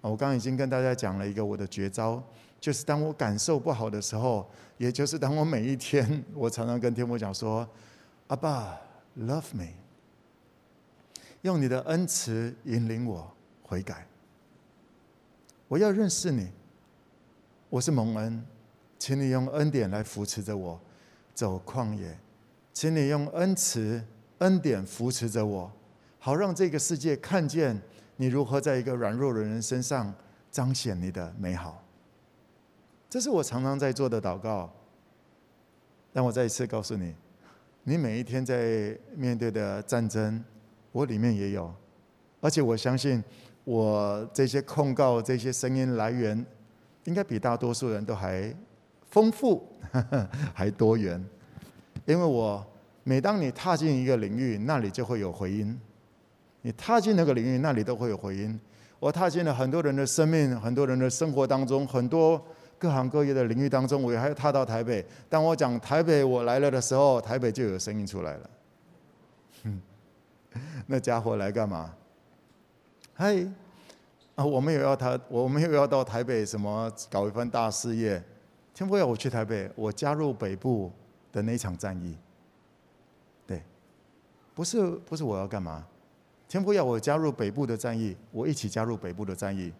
[0.00, 2.22] 我刚刚已经跟大家讲了一个我的绝招，
[2.60, 7.68] 就是当我感受不好的时候，也就是当我每一天，我常常跟天父讲说
[8.28, 8.78] ：“阿爸
[9.18, 9.68] ，love me，
[11.42, 13.30] 用你的恩慈引领我
[13.62, 14.06] 悔改。
[15.68, 16.48] 我要认识你，
[17.70, 18.44] 我是蒙恩，
[18.98, 20.80] 请你用恩典来扶持着我
[21.34, 22.18] 走旷野，
[22.72, 24.04] 请你用恩慈、
[24.38, 25.72] 恩典扶持着我，
[26.18, 27.80] 好让这个世界看见。”
[28.18, 30.10] 你如何在一个软弱的人身上
[30.50, 31.84] 彰显你的美好？
[33.08, 34.70] 这是我常常在做的祷告。
[36.12, 37.14] 但我再一次告诉你，
[37.84, 40.42] 你每一天在面对的战争，
[40.92, 41.72] 我里面也有。
[42.40, 43.22] 而且我相信，
[43.64, 46.44] 我这些控告、这些声音来源，
[47.04, 48.54] 应该比大多数人都还
[49.10, 49.66] 丰富，
[50.54, 51.22] 还多元。
[52.06, 52.64] 因为我
[53.04, 55.78] 每当你踏进一个领域，那里就会有回音。
[56.62, 58.58] 你踏进那个领域，那里都会有回音。
[58.98, 62.42] 我踏进了很多人的生命、很多人的生活当中，很多
[62.78, 65.04] 各行各业的领域当中，我也还踏到台北。
[65.28, 68.50] 当我讲台北我来了的时候，台北就有声音出来了。
[69.64, 69.80] 哼，
[70.86, 71.94] 那家伙来干嘛？
[73.14, 73.34] 嗨，
[74.34, 78.22] 啊，我们也要他，我们又要到台北什么搞一番大事业。
[78.74, 80.92] 天父要我去台北，我加入北部
[81.32, 82.14] 的那场战役。
[83.46, 83.62] 对，
[84.54, 85.86] 不是不是我要干嘛？
[86.46, 89.72] 天父要我加入北部的战役，我一起加入北部的战役。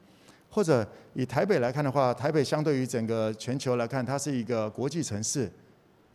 [0.56, 5.52] 或者以台北来看的话，台北相对于整个全球来看，它是一个国际城市。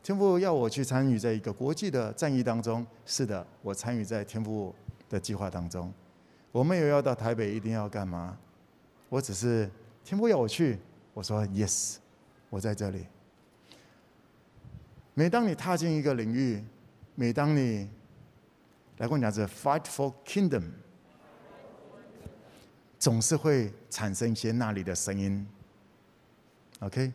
[0.01, 4.73] 天父要我去参与在一个国际的战役当中，是的，我参与在天父
[5.07, 5.93] 的计划当中。
[6.51, 8.35] 我没有要到台北一定要干嘛，
[9.09, 9.69] 我只是
[10.03, 10.79] 天父要我去，
[11.13, 11.97] 我说 yes，
[12.49, 13.05] 我在这里。
[15.13, 16.63] 每当你踏进一个领域，
[17.13, 17.87] 每当你
[18.97, 20.63] 来跟我讲，这 fight for kingdom，
[23.01, 25.45] 总是会产生一些那里的声音
[26.79, 27.11] ，OK？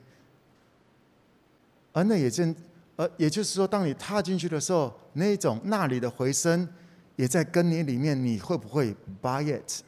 [1.92, 2.54] 而那也正，
[2.96, 6.68] 呃，也就是说，当你踏进去的时候，那种那里的回声，
[7.14, 9.82] 也在跟你里面，你会不会 buy it？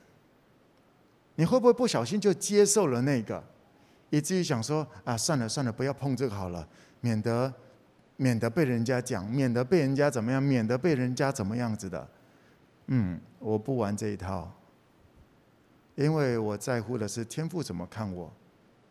[1.35, 3.43] 你会不会不小心就接受了那个，
[4.11, 6.67] 以至于想说啊，算了算了，不要碰这个好了，
[7.01, 7.53] 免得。
[8.21, 12.09] 免得被人家讲，免得被人家怎么样，免得被人家怎么样子的。
[12.89, 14.53] 嗯，我不玩这一套，
[16.05, 18.33] 因为我在乎的是天父怎么看我，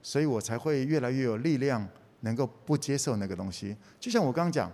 [0.03, 1.87] 所以我才会越来越有力量，
[2.19, 3.73] 能够不接受那个东西。
[3.97, 4.69] 就像我刚刚讲，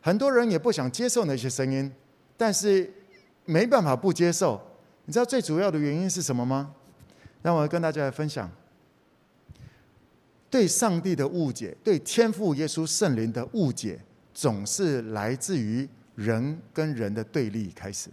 [0.00, 1.92] 很多人也不想接受那些声音，
[2.34, 2.90] 但是
[3.44, 4.58] 没办法不接受。
[5.04, 6.74] 你知道最主要的原因是什么吗？
[7.42, 8.50] 让我跟大家来分享。
[10.48, 14.00] 对上帝的误解，对天父耶稣圣灵的误解，
[14.32, 18.08] 总是来自于人跟人的对立开始。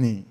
[0.00, 0.24] 你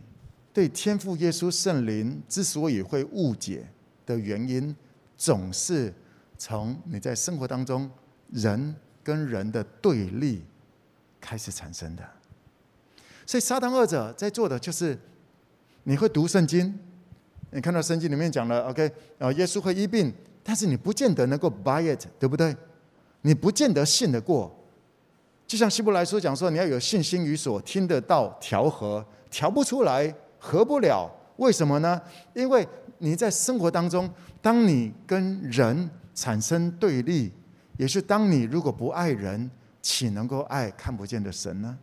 [0.53, 3.67] 对天父耶稣圣灵之所以会误解
[4.05, 4.73] 的原因，
[5.17, 5.93] 总是
[6.37, 7.89] 从你在生活当中
[8.31, 10.45] 人跟人的对立
[11.19, 12.09] 开始产生的。
[13.25, 14.97] 所以撒旦二者在做的就是，
[15.83, 16.79] 你会读圣经。
[17.51, 22.55] 你看到圣经里面讲了，OK，啊，耶稣会医病，但是你不见得能够 buy it，对不对？
[23.21, 24.57] 你不见得信得过。
[25.45, 31.09] 就像希伯来书讲说，你要有信心与所听得到调和，调不出来，合不了。
[31.37, 32.01] 为什么呢？
[32.33, 34.09] 因为你在生活当中，
[34.41, 37.31] 当你跟人产生对立，
[37.77, 39.49] 也是当你如果不爱人，
[39.81, 41.77] 岂能够爱看不见的神呢？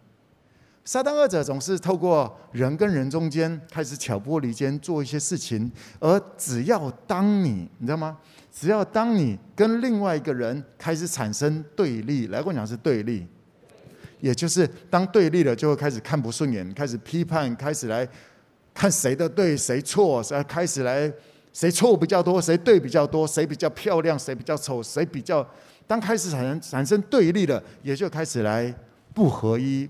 [0.84, 5.70] 撒旦二者总是透过人跟人中间开始挑拨离间，做一些事情。
[5.98, 8.18] 而只要当你，你知道吗？
[8.52, 13.26] 只要当你跟另外一个人开始产生对立，来跟我讲是对立，
[14.24, 18.08] 也就是当对立了，就会开始看不顺眼，开始批判，开始来
[18.72, 21.12] 看谁的对谁错，开始来
[21.52, 25.46] 谁错比较多，谁对比较多，谁比较漂亮，谁比较丑，谁比较……
[25.86, 28.74] 当开始产生产生对立了，也就开始来
[29.12, 29.86] 不合一。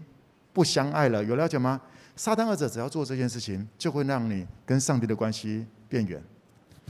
[0.52, 1.80] 不相爱了，有了解吗？
[2.16, 6.20] 撒旦二者只要做这件事情，就会让你跟上帝的关系变远。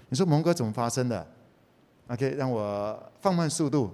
[0.08, 1.26] 你说蒙哥怎么发生的
[2.08, 3.90] ？OK，让我放慢速度。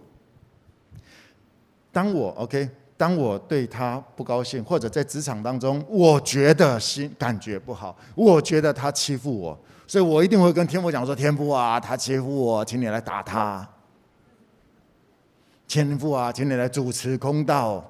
[1.92, 2.68] 当我 OK，
[3.00, 13.66] 当我对他不高兴，或者在职场当中，我觉得心感觉不好，我觉得他欺负我，所以我一定会跟天父讲说：“天父啊，他欺负我，请你来打他。
[15.66, 17.82] 天父啊，请你来主持公道。”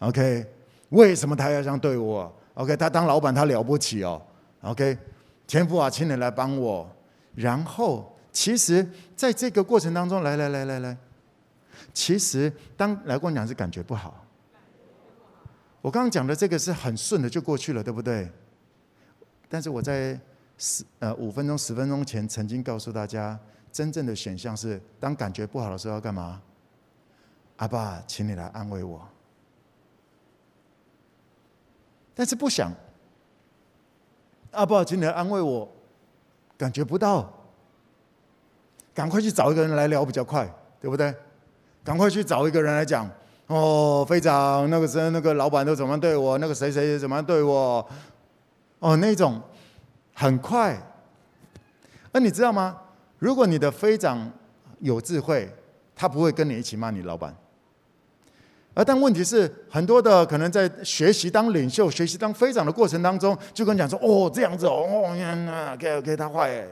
[0.00, 0.44] OK，
[0.90, 4.20] 为什么他要这样对我？OK，他当老板他了不起哦。
[4.60, 4.98] OK，
[5.46, 6.86] 天父啊，请你来帮我。
[7.34, 10.94] 然后，其实在这个过程当中，来来来来来。
[11.92, 14.24] 其实，当来跟我讲是感觉不好，
[15.80, 18.30] 我刚刚讲的这个是很顺的就过去了，对不对？
[19.48, 20.18] 但是我在
[20.58, 23.38] 十呃五分钟、十分钟前曾经告诉大家，
[23.72, 26.40] 真正的选项是，当感觉不好的时候要干嘛？
[27.56, 29.06] 阿爸，请你来安慰我。
[32.14, 32.72] 但是不想，
[34.52, 35.68] 阿爸，请你来安慰我，
[36.56, 37.32] 感觉不到，
[38.94, 40.48] 赶快去找一个人来聊比较快，
[40.80, 41.14] 对不对？
[41.90, 43.10] 赶快去找一个人来讲
[43.48, 47.84] 哦，非常那个谁，那个老板都怎么对我，那个谁谁怎么对我，
[48.78, 49.42] 哦，那种
[50.14, 50.80] 很快。
[52.12, 52.78] 而你知道吗？
[53.18, 54.30] 如果你的非长
[54.78, 55.52] 有智慧，
[55.96, 57.36] 他不会跟你一起骂你老板。
[58.72, 66.64] 而但问题是，很多的可能在学习当领袖、学习当非长的过程当中，就跟你讲说哦这样子哦，哦呀，OK OK，他坏，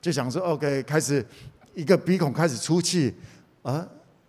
[0.00, 1.22] 就想说 OK，开始
[1.74, 3.14] 一个鼻孔开始出气。
[3.62, 3.80] 而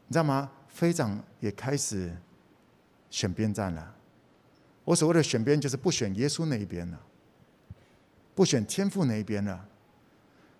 [0.08, 0.50] 你知道吗？
[0.68, 2.12] 飞长也开始
[3.10, 3.94] 选边站了。
[4.84, 7.00] 我所谓的选边，就是不选耶稣那一边了，
[8.36, 9.66] 不选天父那一边了。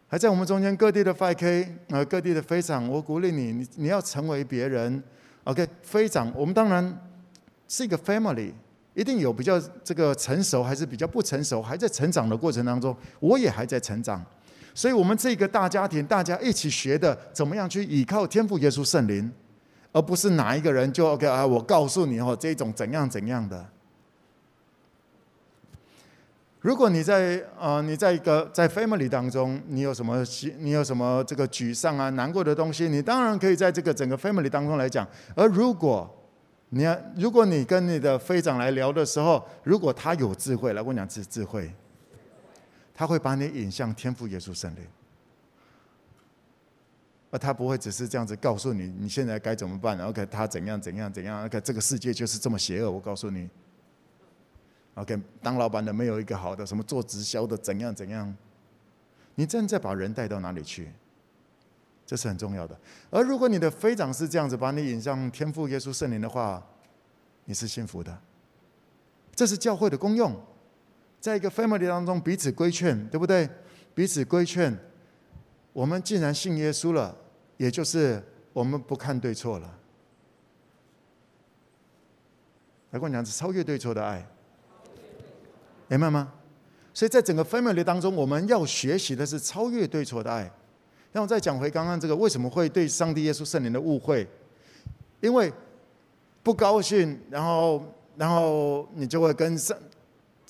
[0.08, 5.04] 还在我们中间各地的 5K 呃，各地的非长，我鼓励你，你你要成为别人。
[5.46, 7.02] OK，非长，我们当然
[7.68, 8.54] 是一个 family，
[8.94, 14.24] 一定有比较这个成熟，还是比较不成熟，还在成长的过程当中，我也还在成长。
[14.74, 19.32] 所以，我们这个大家庭，大家一起学的，怎么样去依靠天赋耶稣圣灵，
[19.92, 21.46] 而不是哪一个人就 OK 啊？
[21.46, 23.66] 我告诉你哦，这种怎样怎样的。
[26.62, 30.26] 如果你在呃，你在一个在 family 当中，你有什么
[30.60, 35.06] 你有什么这个沮丧啊、难过的东西，你当然可以在这个整个 family 当中来讲。
[35.36, 36.10] 而如果
[36.70, 41.70] 你要，如果你跟你的非长来聊的时候，如果他有智慧，来跟我讲智智慧。
[42.94, 44.88] 他会把你引向天赋耶稣圣灵，
[47.32, 50.00] 而他不会只是这样子告诉你你现在该怎么办。
[50.00, 51.44] OK，他怎样怎样怎样。
[51.46, 52.92] OK，这个世界就是这么邪恶。
[52.92, 53.50] 我告诉你
[54.96, 58.36] ，OK，当老板的没有一个好的，什么做直销的怎样怎样。
[59.36, 60.92] 你正在把人带到哪里去？
[62.06, 62.78] 这是很重要的。
[63.10, 66.64] 而如果你的非长是这样子把你引向天赋耶稣圣灵的话，
[67.46, 68.16] 你是幸福的。
[69.34, 70.40] 这是教会的功用。
[71.24, 73.50] 在一个 family 当中，彼此规劝，对不对？
[73.96, 74.78] 彼此规劝。
[75.72, 77.16] 我们既然信耶稣了，
[77.56, 79.80] 也就是我们不看对错了。
[82.92, 84.28] 来跟我讲，是超越对错的爱，
[85.88, 86.30] 明白吗？
[86.94, 90.52] 所以在整个 family 当中，我们要学习的是超越对错的爱。
[91.14, 94.28] 那我再讲回刚刚这个，为什么会对上帝耶稣圣灵的误会？
[95.22, 95.54] 因为
[96.44, 97.82] 不高兴，然后
[98.18, 99.78] 然后你就会跟上。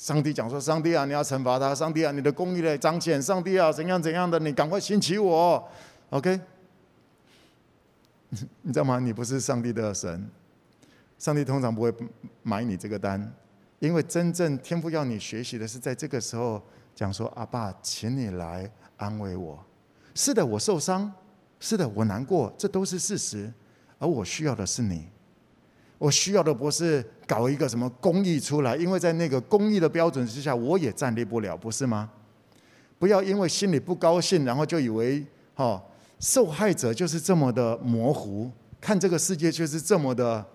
[0.04, 1.74] 上帝讲说：“上帝啊，你要惩罚他！
[1.74, 3.22] 上帝啊，你的公义来彰显！
[3.22, 4.38] 上帝啊，怎样怎样的？
[4.38, 5.66] 你赶快兴起我
[6.10, 6.38] ，OK？
[8.64, 9.00] 你知道吗？
[9.00, 10.30] 你不是上帝的神，
[11.18, 11.94] 上帝通常不会
[12.42, 13.34] 买你这个单，
[13.80, 16.62] 因为真正天父要你学习的是在这个时候
[16.94, 19.58] 讲说：阿爸，请你来安慰我。
[20.16, 21.10] 是的，我受伤；
[21.62, 23.50] 是的，我难过，这都是事实。
[24.00, 25.08] 而我需要的是你。”
[26.04, 32.12] 我需要的不是搞一个什么公益出来，因为在那个公益的标准之下，我也站立不了，不是吗？
[33.00, 35.82] 不要因为心里不高兴，然后就以为哦，
[36.20, 40.46] 受害者就是这么的模糊，看这个世界就是这么的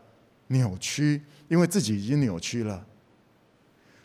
[0.49, 2.85] 扭曲，因为自己已经扭曲了。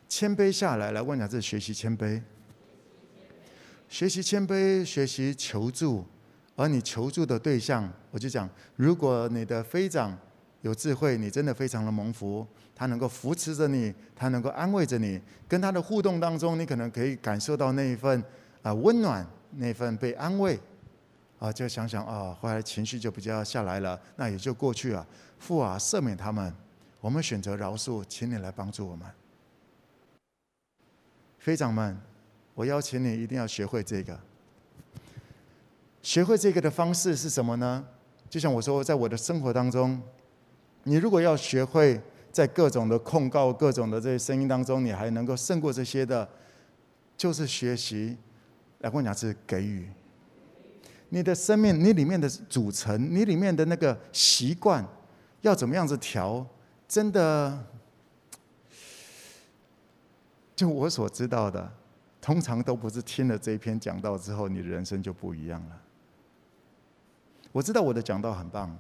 [0.07, 2.21] 谦卑下来，来问一下，这是学习谦卑，
[3.89, 6.05] 学习谦卑，学习求助，
[6.55, 10.17] 而你求助的对象，我就讲，如果你的飞长。
[10.63, 12.47] 有智慧，你真的非常的蒙福。
[12.73, 15.21] 他能够扶持着你，他能够安慰着你。
[15.45, 18.23] 跟他的互动当中，你可能可以感受到那一份
[18.61, 20.57] 啊温暖，那份被安慰。
[21.37, 25.05] 啊，就想想啊，后来情绪就比较下来了，那也就过去了。
[25.37, 26.55] 父啊，赦免他们，
[27.01, 29.05] 我们选择饶恕，请你来帮助我们。
[31.39, 31.99] 非长们，
[32.55, 34.17] 我邀请你一定要学会这个。
[36.01, 37.85] 学会这个的方式是什么呢？
[38.29, 40.01] 就像我说，在我的生活当中。
[40.83, 46.27] 你如果要学会在各种的控告、各种的这些声音当中，你还能够胜过这些的，
[47.17, 48.17] 就是学习。
[48.79, 49.87] 来跟我讲是给予。
[51.07, 54.85] 你的生命，你里面的组成，你里面的那个习惯，
[55.41, 56.45] 要怎么样子调，
[56.87, 57.65] 真的，
[60.55, 61.71] 就我所知道的，
[62.19, 65.81] 通常都不是听了这一篇讲道之后，你的人生就不一样了。
[67.51, 68.77] 我知道我的讲道很棒，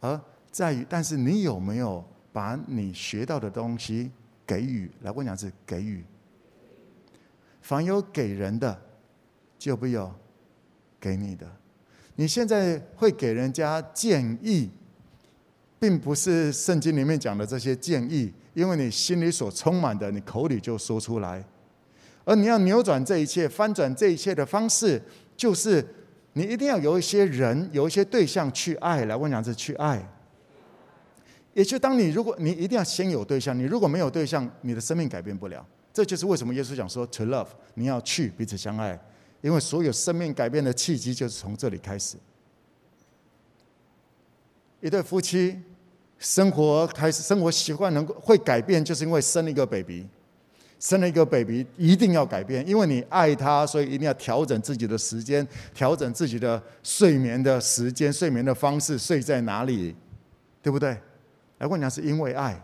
[0.00, 4.10] 而在于，但是你有没有把你学到的东西
[4.46, 4.90] 给予？
[5.02, 6.04] 来，我讲是给予。
[7.60, 8.80] 凡有给人的，
[9.58, 10.12] 就不有
[10.98, 11.46] 给你的。
[12.16, 14.70] 你现在会给人家建议，
[15.78, 21.44] 并不是圣经里面讲的这些建议，因为你心里所充满的，你口里就说出来。
[22.24, 25.00] 而你要扭转这一切、翻转这一切的方式，
[25.36, 25.86] 就是
[26.32, 29.04] 你一定要有一些人、有一些对象去爱。
[29.04, 30.04] 来，我讲是去爱。
[31.54, 35.66] 也就当你如果你一定要先有对象，你如果没有对象，你的生命改变不了。
[35.92, 38.98] 这就是为什么耶稣讲说 “to love”，你要去彼此相爱。
[39.40, 42.16] 因为所有生命改变的契机就是从这里开始。
[44.80, 45.56] 一对夫妻
[46.18, 50.06] 生活开始，生活习惯能够会改变，就是因为生了一个 baby，
[50.80, 59.94] 生了一个 baby 一定要改变，因为你爱他，所以一定要调整自己的时间，调整自己的睡眠的时间、睡眠的方式，睡在哪里，
[60.60, 60.96] 对不对？
[61.58, 62.60] 来问讲是因为爱，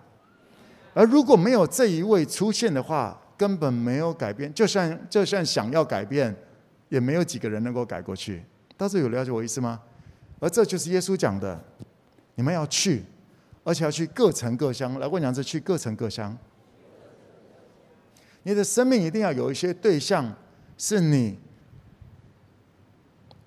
[0.95, 6.35] 而如果没有这一位出现的话，根本没有改变，就算就算想要改变。
[6.91, 8.45] 也没有几个人能够改过去，
[8.77, 9.81] 大家有了解我意思吗？
[10.39, 11.59] 而这就是耶稣讲的，
[12.37, 13.03] 你们要去，
[13.65, 14.97] 而且要去各城各乡。
[15.01, 16.37] 来，我讲是去各城各乡。
[18.45, 20.33] 你的生命一定要有一些对象，
[20.79, 21.37] 是你。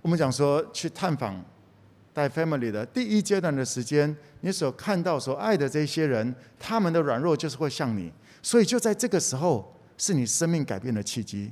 [0.02, 1.42] 我们讲说去探访
[2.18, 8.12] 带 family 的第一阶段的时间，你所看到、所爱的这些人，他们的软弱就是会像你，
[8.42, 11.52] 所以就在这个时候，是你生命改变的契机。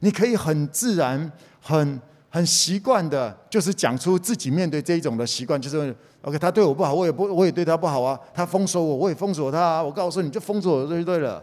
[0.00, 1.30] 你可以很自然、
[1.60, 8.18] 很很习惯的，就是讲出自己面对这一种的习惯，就是 OK，他对我不好，我也不，我也对他不好啊。
[8.34, 9.80] 他封锁我，我也封锁他啊。
[9.80, 11.40] 我告诉你，就封锁我就对了。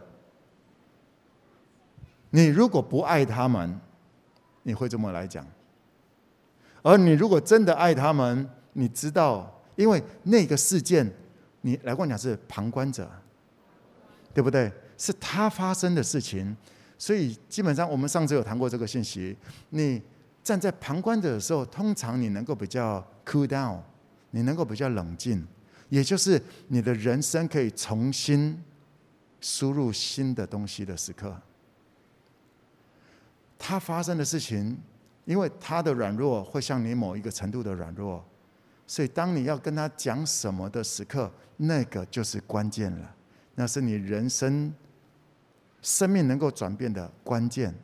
[2.31, 3.79] 你如果不爱他们，
[4.63, 5.45] 你会这么来讲；
[6.83, 11.11] 而你如果真的爱他们，你知道，因为那个事件，
[11.61, 13.09] 你来跟我讲是旁观者，
[14.33, 14.71] 对不对？
[14.97, 16.55] 是他发生的事情。
[16.97, 19.35] 所以基本上，我们上次有谈过这个信息。
[19.71, 20.01] 你
[20.43, 23.79] 站在旁观者的时候，通常你能够比较 cool down，
[24.31, 25.45] 你能够比较冷静，
[25.89, 28.61] 也就是你的人生可以重新
[29.41, 31.35] 输入新的东西的时刻。
[33.57, 34.77] 他发生的事情，
[35.25, 38.23] 因为他的软弱会像你某一个程度的软弱，
[38.85, 43.15] 所以当你要跟他讲什么的时刻，那个就是关键了，
[43.55, 44.73] 那是你人生。
[45.81, 47.75] 生命能够转变的关键。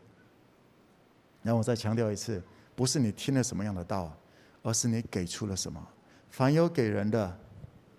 [1.44, 2.42] 然后我再强调一次，
[2.74, 4.18] 不是你听了什么样的道，
[4.64, 5.86] 而是你给出了什么。
[6.30, 7.38] 凡有给人的，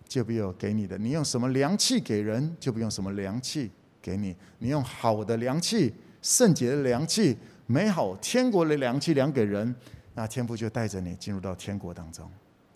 [0.08, 0.96] 就必有给你的。
[0.96, 3.70] 你用什么良器给人，就不用什么良器
[4.00, 4.34] 给你。
[4.58, 7.36] 你用好的良器、圣洁的良器、
[7.70, 9.72] 美好天国的良气量给人，
[10.14, 12.28] 那天父就带着你进入到天国当中。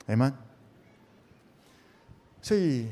[0.06, 0.32] 阿们。
[2.40, 2.88] 所以，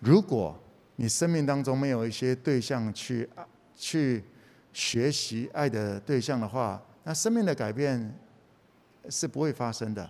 [0.00, 0.58] 如果
[0.94, 3.28] 你生命当中没有一些对象去
[3.76, 4.24] 去
[4.72, 8.18] 学习爱的对象的话，那生命的改变
[9.10, 10.08] 是不会发生的。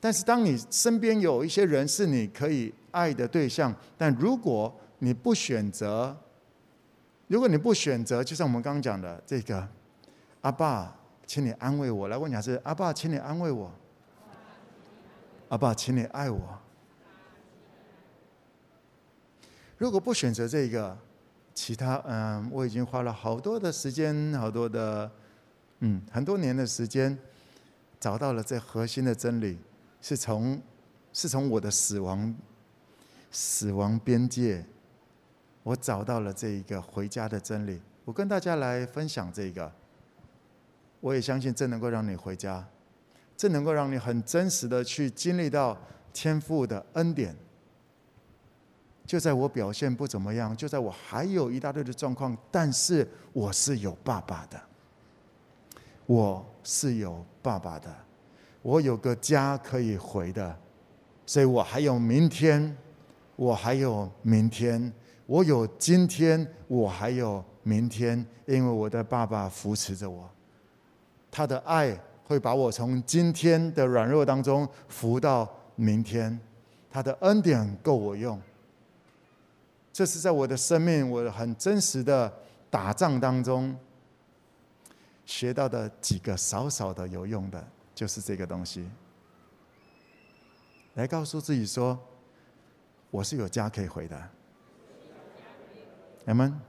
[0.00, 6.16] 但是，当你身边有一些人是你可以爱的对象，但如果你不选择，
[7.28, 9.68] 如果你不选择，就像我们刚刚讲的这个，
[10.42, 10.96] 阿爸，
[11.26, 12.08] 请你安慰我。
[12.08, 13.72] 来问你，是阿爸，请你安慰我。
[15.48, 16.58] 阿爸，请你爱我。
[19.78, 20.96] 如果不选择这个。
[21.56, 25.08] 其他嗯，我已经花了好多的时间，好多的
[25.78, 27.16] 嗯，很多年的时间，
[28.00, 29.56] 找到了这核心的真理，
[30.02, 30.60] 是从
[31.12, 32.34] 是从我的死亡
[33.30, 34.66] 死亡边界，
[35.64, 37.80] 我找到了这一个回家的真理。
[38.04, 39.72] 我跟大家来分享这个，
[41.00, 42.64] 我也相信这能够让你回家，
[43.36, 45.76] 这能够让你很真实的去经历到
[46.12, 47.34] 天父的恩典。
[49.06, 54.58] 就在我表现不怎么样，就在我还有一大堆的状况，但是我是有爸爸的，
[56.06, 57.94] 我是有爸爸的，
[58.62, 60.56] 我有个家可以回的，
[61.26, 62.74] 所以我还有明天，
[63.36, 64.90] 我还有明天，
[65.26, 70.30] 我有今天，我还有明天，因为我的爸爸扶持着我，
[71.30, 76.38] 他的爱会把我从今天的软弱当中扶到明天，
[76.90, 78.40] 他的恩典够我用。
[79.92, 82.32] 这是在我的生命，我很真实的
[82.68, 83.74] 打仗当中
[85.24, 87.64] 学到的几个少少的有用的，
[87.94, 88.86] 就是这个东西。
[90.94, 91.98] 来告诉自己说，
[93.10, 94.30] 我是有家可以回的。
[96.26, 96.60] 阿门。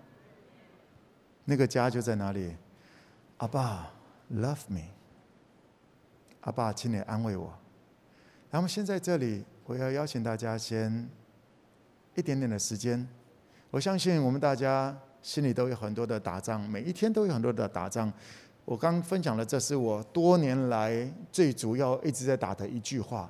[1.45, 2.56] 那个家就在哪里？
[3.38, 3.91] 阿爸
[4.34, 4.82] ，love me。
[6.41, 7.53] 阿爸，请你安慰我。
[8.51, 11.08] 那么现在这里，我要邀请大家先
[12.16, 13.08] 一点点的时间。
[13.70, 18.12] 我相信我们大家心里都有很多的打仗，每一天都有很多的打仗。
[18.64, 23.30] 我刚分享的，这是我多年来最主要一直在打的一句话。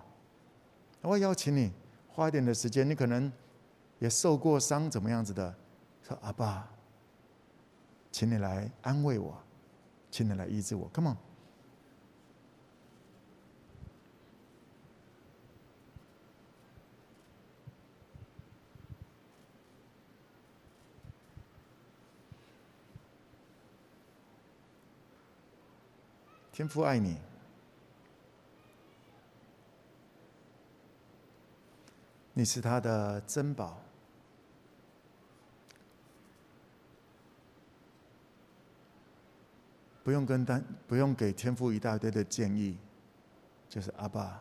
[1.02, 1.72] 我邀请你
[2.08, 3.32] 花一点的时间，你可能
[4.00, 5.54] 也受过伤，怎么样子的？
[6.08, 6.70] 说阿爸，
[8.12, 9.36] 请你来安慰我，
[10.12, 11.18] 请你来医治我，Come on。
[26.52, 27.18] 天父爱你，
[32.34, 33.82] 你是他的珍宝，
[40.06, 42.78] 不用跟单，不用给天父一大堆的建议，
[43.68, 44.40] 就是阿爸，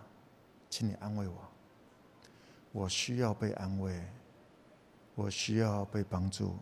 [0.69, 1.39] 请你安慰我，
[2.71, 4.05] 我需要被安慰，
[5.15, 6.55] 我需要被帮助，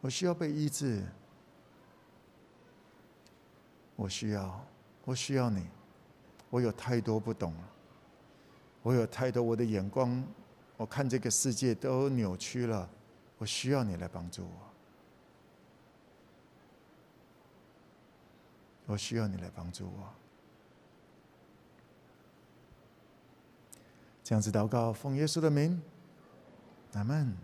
[0.00, 1.04] 我需要被医治。
[3.94, 4.64] 我需要，
[5.04, 5.66] 我需要你。
[6.48, 7.68] 我有太多不懂了，
[8.82, 10.24] 我有太多我的眼光，
[10.78, 12.88] 我看这个世界都扭曲了。
[13.36, 14.73] 我需要你来帮助我。
[18.86, 20.08] 我需要你来帮助我。
[24.22, 25.82] 这样子祷告，奉耶稣的名，
[26.92, 27.36] 阿门。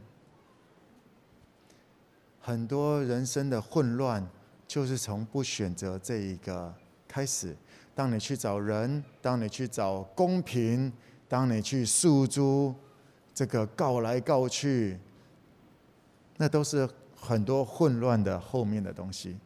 [2.40, 4.28] 很多人生的混乱。
[4.70, 6.72] 就是从不选择这一个
[7.08, 7.56] 开始。
[7.92, 10.92] 当你去找人，当你去找公平，
[11.28, 12.72] 当你去诉诸
[13.34, 14.96] 这个告来告去，
[16.36, 19.36] 那都是很多混乱的后面的东西。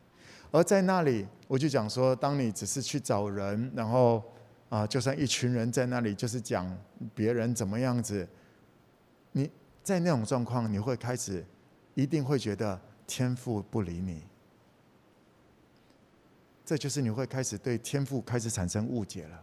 [0.54, 4.22] 而在那里，我就讲说，当你只是去找人，然后
[4.68, 6.64] 啊，就算一群人在那里，就是讲
[7.12, 8.24] 别人怎么样子，
[9.32, 9.50] 你
[9.82, 11.44] 在那种状况，你会开始
[11.94, 14.22] 一定会觉得天赋不理你。
[16.64, 19.42] 这就是你会开始对天赋开始产生误解了。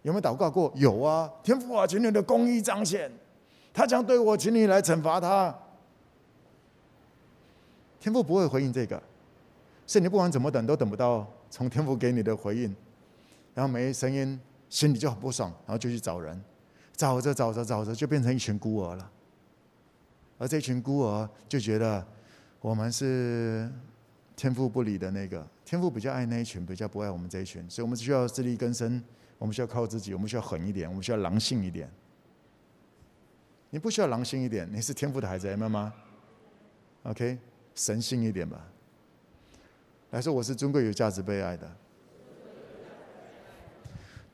[0.00, 0.72] 有没有祷告过？
[0.76, 3.12] 有啊，天赋啊，请你的公义彰显，
[3.70, 5.54] 他将对我，请你来惩罚他。
[8.00, 9.02] 天赋不会回应这个，
[9.90, 12.72] 是你不管怎么等都等不到从天父给你的回应，
[13.54, 14.38] 然后没声音，
[14.68, 16.40] 心里就很不爽，然后就去找人，
[16.94, 19.10] 找着找着找着就变成一群孤儿了，
[20.38, 22.06] 而这群孤儿就觉得
[22.60, 23.68] 我们是。
[24.36, 29.02] 天父不理的那个，天父比较爱那一群，比较不爱我们这一群，所以我们需要自力更生，
[29.36, 31.90] 我们需要靠自己，我们需要狠一点，我们需要狼性一点。
[33.68, 35.92] 你不需要狼性一点，你是天父的孩子，妈妈
[37.02, 37.36] ，OK，
[37.74, 38.66] 神性一点吧。
[40.10, 41.70] 来说，我是尊贵有价值被爱的。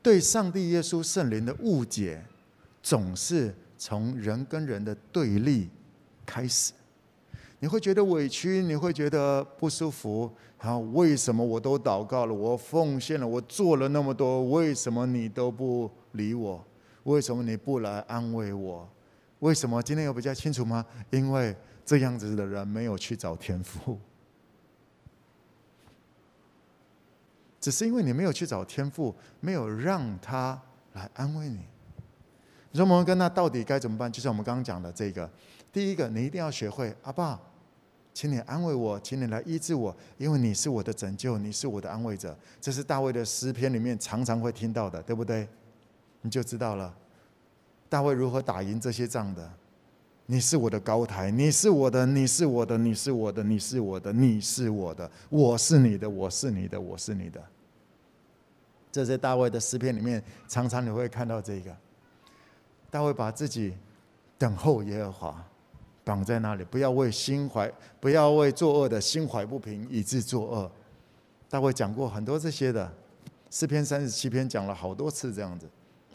[0.01, 2.23] 对上帝、耶稣、圣灵的误解，
[2.81, 5.69] 总是从人跟人的对立
[6.25, 6.73] 开始。
[7.59, 10.31] 你会觉得委屈，你会觉得不舒服。
[10.57, 16.63] 好，为什么我都祷告了，我奉献了，我做了那么多，为什么你都不理我？
[17.03, 18.87] 为什么你不来安慰我？
[19.39, 20.85] 为什么今天有比较清楚吗？
[21.11, 21.55] 因为
[21.85, 23.99] 这样子的人没有去找天父，
[27.67, 30.57] 只是因为你没有去找天父，没有让他
[30.93, 31.59] 来安慰你。
[32.71, 34.09] 你说摩根，那到底该怎么办？
[34.09, 35.29] 就像我们刚刚讲的这个。
[35.73, 37.37] 第一个，你一定要学会，阿爸，
[38.13, 42.33] 请你安慰我，请你来医治我，因为你是我的拯救，你是我的安慰者。
[42.61, 45.45] 这是大卫的诗篇里面常常会听到的，对不对？
[46.21, 46.95] 你就知道了，
[47.89, 49.51] 大卫如何打赢这些仗的。
[50.25, 57.43] 你是我的高台，你是我的，你是我的，你是我的，你是我的，你是我的，我是你的，我是你的，我是你的。
[58.91, 61.75] 这些大卫的诗篇里面，常常你会看到这个。
[62.89, 63.75] 大卫把自己
[64.37, 65.45] 等候耶和华。
[66.03, 67.69] 绑在那里，不要为心怀，
[67.99, 70.71] 不要为作恶的心怀不平，以致作恶。
[71.49, 72.89] 大卫讲过很多这些的，
[73.51, 75.67] 诗篇三十七篇讲了好多次这样子。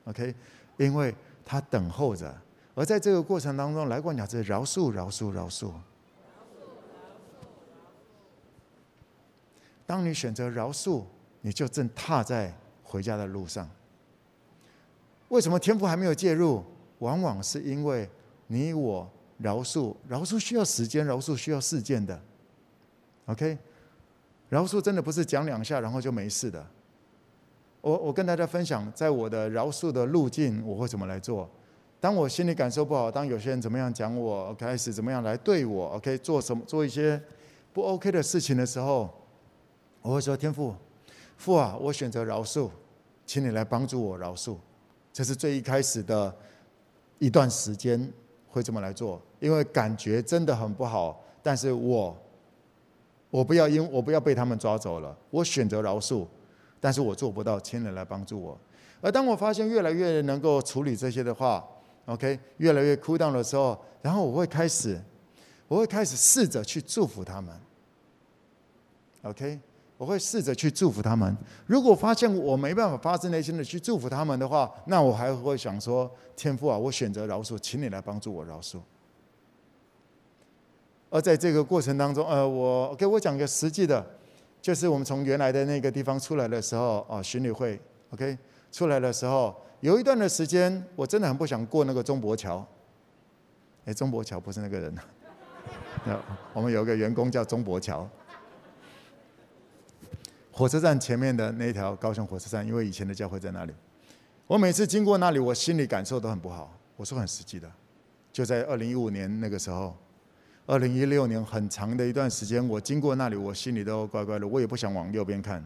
[0.04, 0.34] OK，
[0.78, 1.14] 因为
[1.44, 2.34] 他等候着，
[2.74, 5.70] 而在这个过程当中，来过两次饶恕，饶恕，饶恕。
[9.84, 11.04] 当你选择饶恕，
[11.42, 12.50] 你就正踏在
[12.92, 13.66] 回家的路上。
[15.28, 16.62] 为什么天父还没有介入？
[16.98, 18.06] 往往是因为
[18.46, 19.08] 你我。
[19.38, 22.16] 饶恕，饶恕需要时间，饶恕需要事件的。
[23.26, 23.58] OK，
[24.48, 26.64] 饶恕真的不是讲两下然后就没事的。
[27.80, 31.50] 我我跟大家分享，在我的饶恕的路径，我会怎么来做？
[31.98, 37.20] 当我心里感受不好，当有些人怎么样讲我，开始怎么样来对我，OK，做什么做一些
[37.72, 39.12] 不 OK 的事情的时候，
[40.02, 40.72] 我会说：天父，
[41.36, 42.70] 父啊，我选择饶恕，
[43.32, 44.58] 请你来帮助我饶恕。
[45.10, 46.34] 这是最一开始的
[47.18, 48.12] 一段时间
[48.46, 52.14] 会这么来做，因为感觉真的很不好，但是我
[53.30, 56.26] 我不要因我不要被他们抓走了，我选择饶恕。
[56.78, 58.58] 但是我做不到，请你来帮助我。
[59.00, 61.66] 而当我发现越来越能够处理这些的话
[62.04, 65.00] ，OK，越来越 cool down 的时候，然后我会开始，
[65.68, 67.58] 我会开始试着去祝福他们。
[69.22, 69.58] OK，
[70.02, 71.36] 我会试着去祝福他们。
[71.64, 78.80] 如果发现我没办法发自内心的去祝福他们的话，那我还会想说：天父啊，我选择饶恕，请你来帮助我饶恕。
[81.08, 84.04] 而在这个过程当中，呃，我给我讲个实际的。
[84.60, 87.80] 就是我们从原来的那个地方出来的时候，啊，巡旅会
[88.10, 88.36] ，OK，
[88.72, 92.66] 出来的时候，有一段的时间，我真的很不想过那个中博桥。
[93.84, 94.92] 哎，中博桥不是那个人，
[96.52, 98.08] 我们有个员工叫中博桥。
[100.52, 103.72] 火车站前面的那条高雄火车站，因为以前的教会在那里，
[104.46, 106.72] 我每次经过那里，我心里感受都很不好。
[106.96, 107.68] 我说很实际的，
[108.32, 109.96] 就在二零一五年那个时候。
[110.64, 115.62] 二零一六年很长的一段时间，我经过那里，我心里都怪怪的，我也不想往右边看。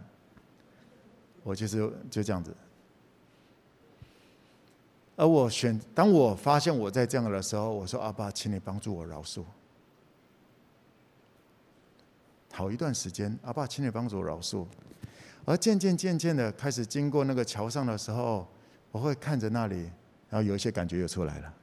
[1.42, 2.50] 我就是就这样子。
[5.16, 9.44] 而我选，当我发现我在这样的时候，我说：“阿爸，请你帮助我饶恕。”
[12.56, 14.64] 好一段时间，阿爸，请你帮助我饶恕。
[15.44, 18.48] 而渐渐渐渐的开始经过那个桥上的时候，
[18.90, 19.90] 我会看着那里，
[20.30, 21.54] 然后有一些感觉又出来了。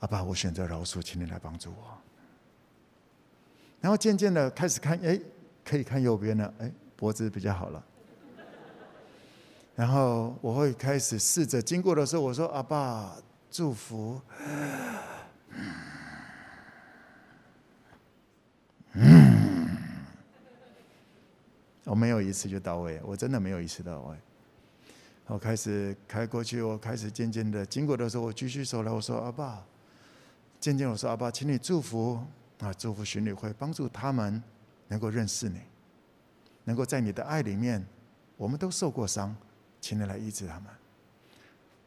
[0.00, 1.96] 阿爸，我选择饶恕，请你来帮助我。
[3.80, 5.16] 然后渐渐的开始看，哎，
[5.64, 7.84] 可以看右边了，哎，脖子比较好了。
[9.76, 13.14] 然后我会开始试着经过的时候，我说：“阿爸，
[13.52, 14.20] 祝福。”
[19.00, 19.78] 嗯，
[21.84, 24.16] 我没有一次就到位，我真的没有一次到位。
[25.26, 29.64] 我开始开过去，我开始渐渐的经过的时候，我举起手来，我说：“阿爸。”
[30.58, 32.20] 渐渐我说：“阿爸，请你祝福
[32.58, 34.42] 啊，祝福巡礼会，帮助他们
[34.88, 35.60] 能够认识你，
[36.64, 37.86] 能够在你的爱里面，
[38.36, 39.36] 我们都受过伤，
[39.80, 40.64] 请你来医治他们，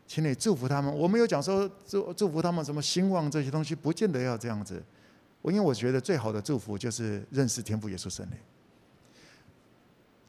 [0.08, 0.98] 请你祝福他们。
[0.98, 4.82] 我没有讲说祝祝福他们什么兴旺这些东西，不见得要这样子。
[5.42, 8.38] 我因为我觉得最好的祝福就是认识天父耶稣圣灵。”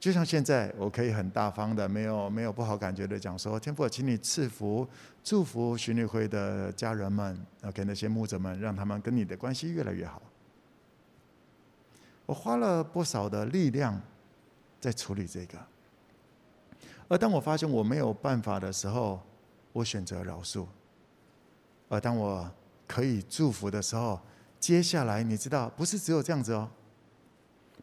[0.00, 4.84] 就像现在，我可以很大方的，没有没有不好感觉的讲说，天父，请你赐福、
[5.22, 10.20] 祝福巡礼会的家人们，啊，给那些牧者们，让他们跟你的关系越来越好。
[12.26, 14.00] 我花了不少的力量
[14.80, 15.56] 在处理这个，
[17.06, 19.20] 而当我发现我没有办法的时候，
[19.72, 20.66] 我选择饶恕。
[21.88, 22.50] 而当我
[22.88, 24.20] 可以祝福的时候，
[24.62, 26.70] 接下来你知道，不是只有这样子哦。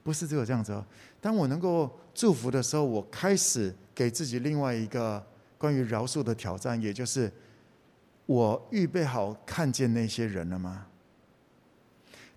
[0.02, 0.84] 不是只有这样子哦。
[1.20, 5.22] 当我能够祝福的时候，我开始给自己另外一个
[5.58, 7.30] 关于饶恕的挑战，也就是
[8.26, 10.88] 我预备好看见那些人了吗？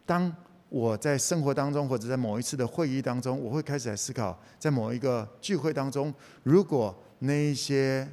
[0.05, 0.35] 当
[0.69, 6.13] 我在生活当中，或者在某一次的会议当中，我会开始来思考，在某一个聚会当中，
[6.43, 8.07] 如果那一些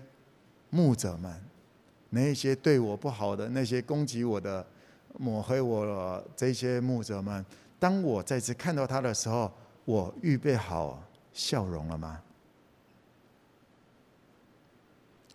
[0.69, 1.33] 牧者们，
[2.11, 4.65] 那一些对我不好的、那些攻击我的、
[5.17, 7.45] 抹黑我这些牧者们。
[7.79, 9.51] 当我再次看到他的时候，
[9.85, 11.01] 我预备好
[11.31, 12.21] 笑容了吗？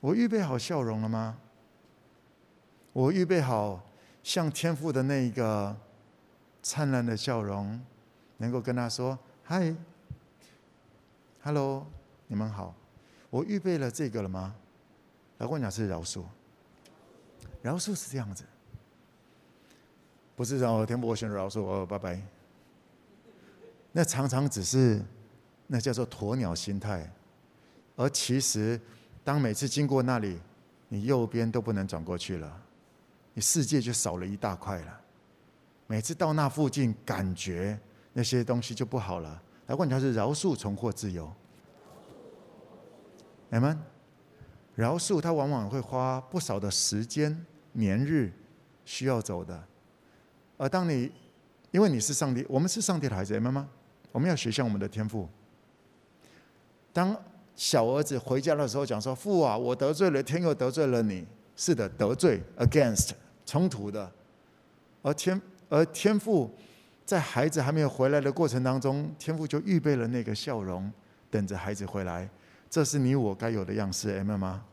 [0.00, 1.38] 我预备好笑容了吗？
[2.92, 3.82] 我预备好
[4.22, 5.74] 像天父的那一个
[6.62, 7.80] 灿烂的笑容，
[8.36, 9.74] 能够跟他说：“嗨
[11.42, 11.86] ，Hello，
[12.26, 12.74] 你们好。”
[13.30, 14.54] 我预备了这个了吗？
[15.38, 16.22] 来，我讲是饶恕，
[17.62, 18.44] 饶恕是这样子。
[20.36, 22.20] 不是让我天不，我选饶恕，我拜拜。
[23.92, 25.00] 那常常只是，
[25.68, 27.08] 那叫做鸵鸟心态，
[27.94, 28.80] 而其实，
[29.22, 30.40] 当每次经过那里，
[30.88, 32.60] 你右边都不能转过去了，
[33.32, 35.00] 你世界就少了一大块了。
[35.86, 37.78] 每次到那附近，感觉
[38.12, 39.40] 那些东西就不好了。
[39.66, 41.32] 来问他是饶恕重获自由，
[43.48, 43.78] 你们
[44.74, 48.32] 饶恕他往往会花不少的时间、年日
[48.84, 49.64] 需要走的。
[50.56, 51.10] 而当你，
[51.70, 53.68] 因为你是上帝，我们是上帝的孩子，明白吗？
[54.12, 55.28] 我们要学像我们的天赋。
[56.92, 57.16] 当
[57.56, 61.26] 小儿子回家的时候，讲说：“父啊，我得罪了天，又得罪了你。”
[61.56, 63.10] 是的，得罪 against
[63.44, 64.10] 冲突的。
[65.02, 66.52] 而天而天父
[67.04, 70.90] 在孩子还没有回来的过程当中，天父就预备了那个笑容，
[71.30, 72.28] 等着孩子回来。
[72.70, 74.64] 这是你我该有的样式，Amen 吗？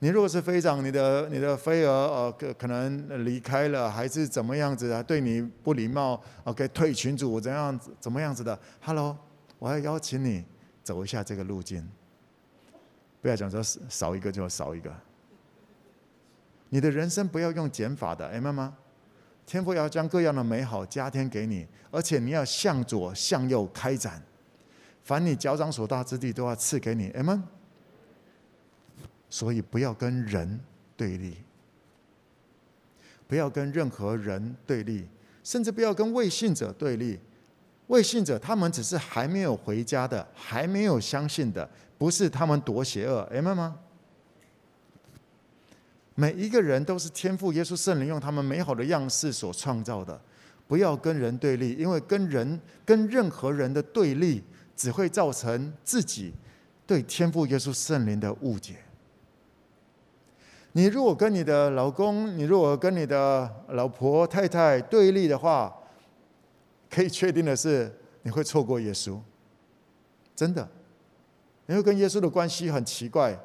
[0.00, 5.02] 你如果是飞长，你的你的飞蛾呃可可能离开了，还是怎么样子啊？
[5.02, 6.68] 对你不礼貌，OK？
[6.68, 7.78] 退群组怎样？
[7.98, 9.18] 怎么样子的？Hello，
[9.58, 10.44] 我要邀请你
[10.84, 11.84] 走一下这个路径。
[13.20, 14.92] 不要讲说少一个就少一个。
[16.68, 18.76] 你的人生不要用减法的，Amen 吗？
[19.44, 24.22] 天父要将各样的美好加添给你，而且你要向左向右开展，
[25.02, 27.42] 凡你脚掌所到之地都要赐给你，Amen。
[29.30, 30.58] 所以不要跟人
[30.96, 31.34] 对立，
[33.26, 35.06] 不要跟任何人对立，
[35.44, 37.18] 甚至不要跟未信者对立。
[37.88, 43.78] 未信者他们只是还没有回家的，还没有相信的，不是他们多邪恶明白吗？
[46.14, 50.20] 每一个人都是天赋耶稣圣灵用他们美好的样式所创造的。
[50.66, 54.44] 不要跟人对立，因为跟人跟任何人的对立，
[54.76, 56.34] 只会造成自己
[56.86, 58.76] 对天赋耶稣圣灵的误解。
[60.78, 65.76] 你如果跟你的老公，你如果跟你的老婆太太对立的话，
[66.88, 69.18] 可以确定的是，你会错过耶稣。
[70.36, 70.68] 真的，
[71.66, 73.36] 你会跟耶稣的关系很奇怪，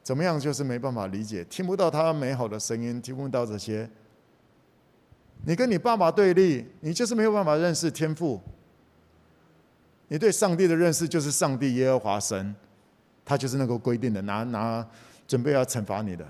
[0.00, 3.90] 怎么样就是没办法理解，听不到他美好的声音，听不到这些。
[5.44, 8.40] 你跟你爸爸对立，你就是没有办法认识天父。
[10.06, 12.54] 你对上帝的认识就是上帝耶和华神，
[13.24, 14.86] 他就是那个规定的，拿拿
[15.26, 16.24] 准备要惩罚你的。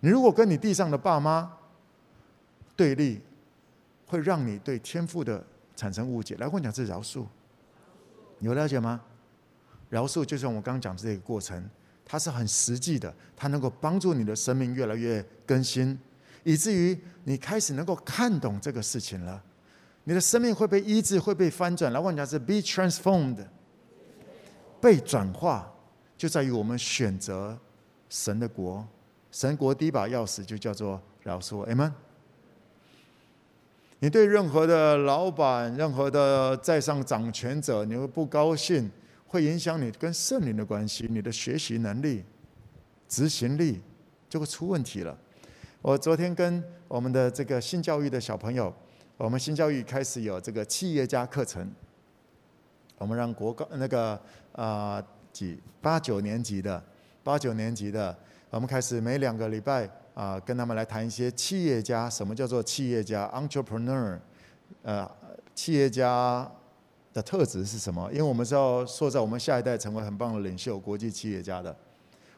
[0.00, 1.52] 你如果跟你地上的爸妈
[2.76, 3.20] 对立，
[4.06, 5.44] 会让你对天赋的
[5.74, 6.36] 产生误解。
[6.36, 7.26] 来，我讲是饶恕，
[8.40, 9.00] 有了解吗？
[9.90, 11.68] 饶恕就像我刚刚讲的这个过程，
[12.04, 15.98] 它是很实际的，它能够帮助你的生命越来越更新，
[16.44, 19.42] 以至于你开始能够看懂这个事情了。
[20.04, 21.92] 你的生命会被医治，会被翻转。
[21.92, 23.44] 来，我讲是 be transformed，
[24.80, 25.70] 被转化，
[26.16, 27.58] 就在于我们选择
[28.08, 28.86] 神的国。
[29.30, 31.92] 神国第一把钥匙就叫做饶恕，Amen。
[34.00, 38.90] 你对任何的老板、任何的在上掌权者，你会不高兴，
[39.26, 42.24] 会影响你跟圣灵的关系，你的学习能力、
[43.08, 43.80] 执行力
[44.28, 45.18] 就会出问题了。
[45.82, 48.72] 我昨天跟我们的这个新教育的小朋友，
[49.16, 51.68] 我们新教育开始有这个企业家课程，
[52.98, 54.20] 我们让国高那个
[54.52, 55.02] 啊、
[55.32, 56.80] 几八九年级的
[57.24, 58.16] 八九年级的，
[58.50, 59.88] 我们开始每两个礼拜。
[60.18, 64.18] 啊，跟他们来谈一些企业家，什么叫做企业家 （entrepreneur）？
[64.82, 65.08] 呃，
[65.54, 66.50] 企业家
[67.12, 68.10] 的特质是什么？
[68.10, 71.76] 因为我们是要塑造我们下一代成为很棒的领袖、国际企业家的。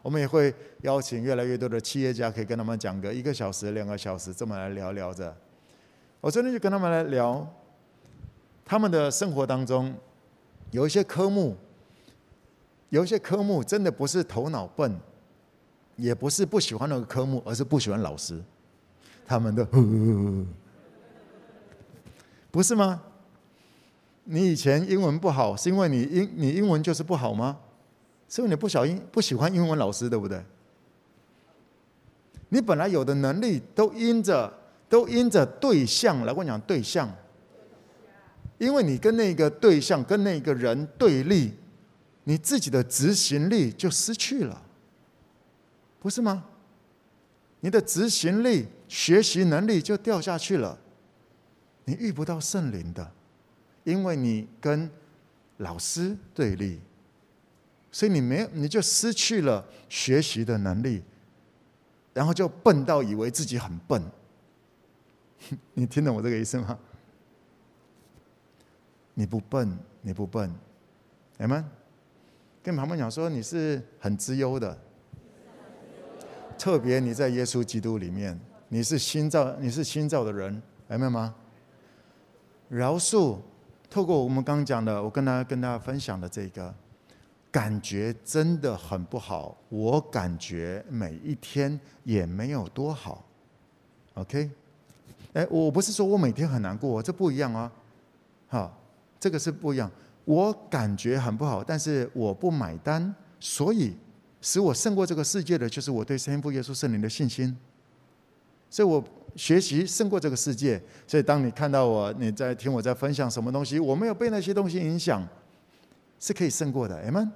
[0.03, 5.35] 我们也会邀请越来越多的企业家，可以跟他们讲个一个小时、两个小时，这么来聊聊着。
[6.21, 7.51] 我昨天就跟他们来聊，
[8.63, 9.95] 他们的生活当中
[10.71, 11.57] 有一些科目，
[12.91, 15.01] 有一些科目真的不是头脑笨。
[16.01, 18.41] 也不是不喜欢那个科目，而是不喜欢老师。
[19.27, 19.65] 他们的，
[22.51, 23.01] 不是吗？
[24.25, 27.57] 你以前英文不好，是因为你英你英文就是不好吗？
[28.29, 30.43] 是因为你不小英不喜欢英文老师，对不对？
[32.49, 34.53] 你本来有的能力都因着
[34.89, 37.09] 都因着对象来，我讲对象，
[38.59, 41.53] 因为你跟那个对象跟那个人对立，
[42.25, 44.63] 你自己的执行力就失去了。
[46.01, 46.47] 不是吗？
[47.61, 50.79] 你的执行力、学习能力就掉下去了。
[51.85, 53.13] 你遇不到圣灵的，
[53.85, 54.91] 因为你跟
[55.59, 56.81] 老师对立，
[57.93, 61.03] 所以你没，你就失去了学习的能力，
[62.15, 64.03] 然后就笨到以为自己很笨。
[65.75, 66.79] 你听懂我这个意思吗？
[69.13, 70.51] 你不笨，你不笨，
[71.39, 71.63] 阿们，
[72.63, 74.79] 跟旁边讲说你是很资优的。
[76.61, 78.39] 特别你在耶稣基督里面，
[78.69, 80.53] 你是新造，你是新造的人，
[80.89, 81.35] 明白吗？
[82.69, 83.39] 饶恕，
[83.89, 86.75] 透过我们刚刚讲的，我跟大家跟大家分享的这个，
[87.51, 89.57] 感觉真的很不好。
[89.71, 93.25] 我感觉每一天也没有多好。
[94.13, 94.51] OK，
[95.33, 97.73] 哎，我不是说我每天很难过，这不一样啊。
[98.49, 98.79] 好，
[99.19, 99.91] 这个是不一样。
[100.27, 103.97] 我感觉很不好，但是我不买单，所以。
[104.41, 107.57] 使我胜过这个世界的，就是我对天父耶稣圣灵的信心。
[108.69, 109.03] 所以我
[109.35, 110.81] 学习胜过这个世界。
[111.07, 115.27] 所以当你看到我，你在听我在分享什么东西，我没有被那些东西影响，
[116.19, 116.97] 是可以胜过的。
[117.03, 117.31] 阿们，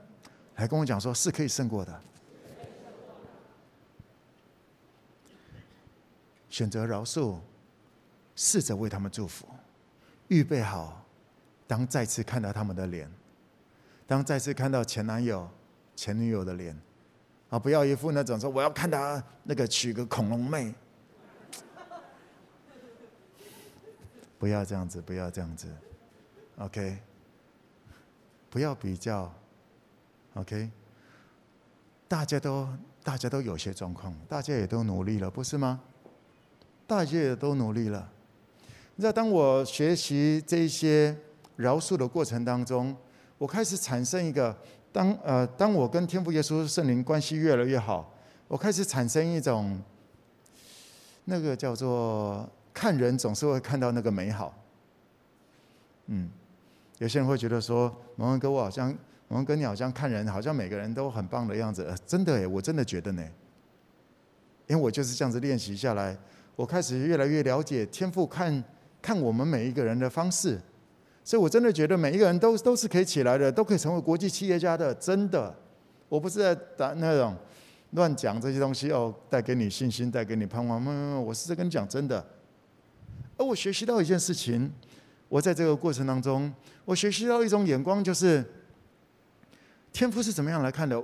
[0.54, 2.00] 还跟我讲说是可以胜过的。
[6.48, 7.38] 选择饶恕，
[8.36, 9.44] 试着为他们祝福，
[10.28, 11.04] 预备好，
[11.66, 13.10] 当再次看到他们的脸，
[14.06, 15.50] 当再次看到前男友、
[15.96, 16.80] 前女友的脸，
[17.54, 20.74] 啊，不要一副那种说我要看他那个娶个恐龙妹，
[24.40, 25.68] 不要这样子，不要这样子
[26.58, 26.98] ，OK，
[28.50, 29.32] 不要比较
[30.34, 30.68] ，OK，
[32.08, 32.68] 大家都
[33.04, 35.80] 大家都有些状况，大家也都努力了，不是吗？
[36.88, 38.10] 大家也都努力了。
[38.96, 41.16] 你知道，当我学习这些
[41.54, 42.96] 饶恕的过程当中，
[43.38, 44.58] 我开始产生一个，
[44.94, 48.14] 当呃，当我跟天父耶稣圣灵关系越来越好，
[48.46, 49.82] 我开始产生一种，
[51.24, 54.54] 那个叫做看人总是会看到那个美好。
[56.06, 56.30] 嗯，
[56.98, 58.86] 有些人会觉得说，蒙恩哥，我好像
[59.26, 61.82] 蒙恩哥，你好像看人，好像每个人都很棒的样子。
[61.82, 63.22] 呃，真的诶，我真的觉得呢，
[64.68, 66.16] 因为我就是这样子练习下来。
[66.54, 68.62] 我开始越来越了解天父看
[69.02, 70.60] 看我们每一个人的方式，
[71.26, 74.94] 所以我真的觉得每一个人都都是可以起来的，都可以成为国际企业家的。
[74.96, 75.52] 真的，
[76.10, 77.34] 我不是在打那种
[77.92, 80.80] 乱讲这些东西哦，带给你信心，带给你盼望。
[80.80, 82.22] 没有没有，我是在跟你讲真的。
[83.38, 84.70] 而我学习到一件事情，
[85.30, 86.52] 我在这个过程当中，
[86.84, 88.44] 我学习到一种眼光，就是
[89.94, 91.02] 天赋是怎么样来看的。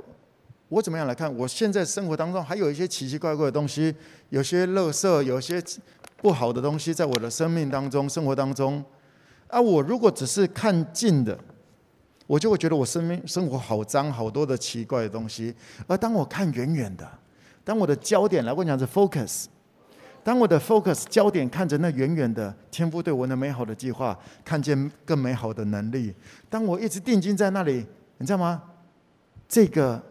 [0.69, 1.35] 我怎么样来看？
[1.35, 3.95] 我现在生活当中还有一些奇奇怪怪的东西，
[4.29, 5.63] 有些垃圾，有些
[6.19, 8.85] 不好的东西，在我的生命当中、生活当中。
[9.51, 11.39] 啊，我如果只是看近的，
[12.27, 15.55] 我就会觉得我生命生活好脏，好多的奇怪的东西。
[15.87, 17.09] 而当我看远远的，
[17.65, 19.47] 当我的焦点来，我讲是 focus，
[20.23, 26.15] 当我的 focus 焦点看着那远远的天父对我那美好的计划，看见更美好的能力。
[26.49, 27.85] 当我一直定睛在那里，
[28.19, 28.63] 你知道吗？
[29.49, 30.03] 这个。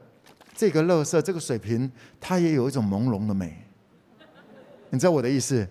[0.55, 3.65] 这个乐色，这个水瓶，它也有一种朦胧的美。
[4.89, 5.65] 你知道我的意思？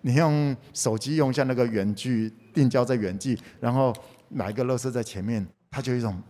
[0.00, 3.94] 你用手机用一下那个远距定焦在远距，然后
[4.28, 6.22] 哪一个垃圾在前面，它就有一种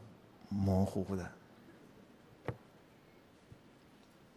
[0.49, 1.31] 模糊的。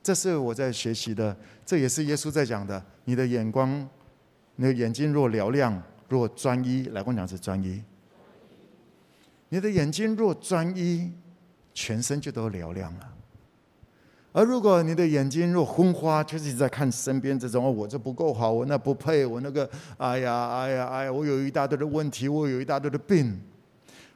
[0.03, 2.83] 这是我在学习的，这也是耶稣在讲的。
[3.05, 3.89] 你的眼光，
[4.55, 7.83] 你的眼睛若嘹亮，若专一，来跟我讲是专一。
[9.49, 11.11] 你的眼睛若专一，
[11.73, 13.13] 全身就都嘹亮了。
[14.37, 23.41] 而如果你的眼睛若昏花，就是在看身边这种，哦，我这不够好，我那不配，我那个，哎呀，哎呀，哎呀，我有一大堆的问题，我有一大堆的病。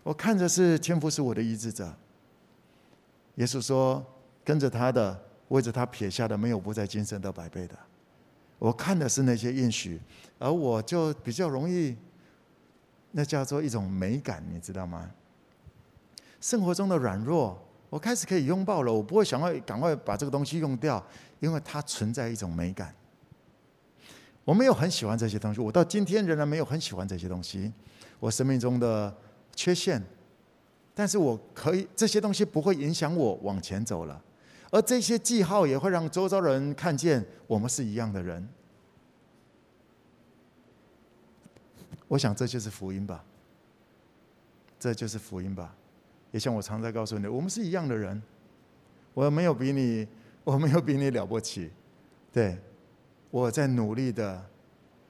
[0.03, 1.89] 我看着是天父是我的医治者。
[3.36, 4.05] 耶稣说，
[4.43, 5.17] 跟着他的，
[5.47, 7.80] 为着他撇下的，没有不在今生得百倍的。
[8.57, 10.01] 我看的是那些应许，
[10.38, 11.95] 而我就比较容易，
[13.11, 15.09] 那叫做一种美感，你知道吗？
[16.41, 17.57] 生活中的软弱。
[17.89, 21.03] 我开始可以拥抱了，我不会想要赶快把这个东西用掉，
[21.39, 22.93] 因为它存在一种美感。
[24.45, 27.71] 我没有很喜欢这些东西，我到今天仍然没有很喜欢这些东西，
[28.19, 29.15] 我生命中的
[29.55, 30.01] 缺陷。
[30.93, 34.21] 但是我可以，这些东西不会影响我往前走了，
[34.69, 38.47] 而这些记号也会让周遭人看见我们是一样的人。
[42.07, 43.23] 我想这就是福音吧，
[44.79, 45.75] 这就是福音吧。
[46.32, 48.21] 也像我常在告诉你，我们是一样的人，
[49.13, 50.07] 我没有比你，
[50.43, 51.71] 我没有比你了不起，
[52.32, 52.57] 对，
[53.32, 54.45] 我在努力的，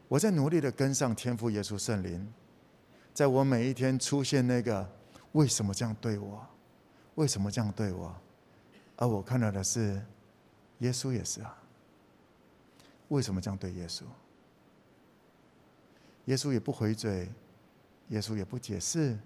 [0.07, 2.26] 我在努力的跟上天父耶稣圣灵，
[3.13, 4.89] 在我每一天出现那个
[5.34, 6.45] 为什么这样对我，
[7.15, 8.15] 为什么这样对我，
[8.95, 10.01] 而我看到的是
[10.80, 11.57] 耶稣也是啊，
[13.09, 14.03] 为什么这样对耶稣？
[16.26, 17.28] 耶稣也不回嘴，
[18.09, 19.17] 耶稣也不解释。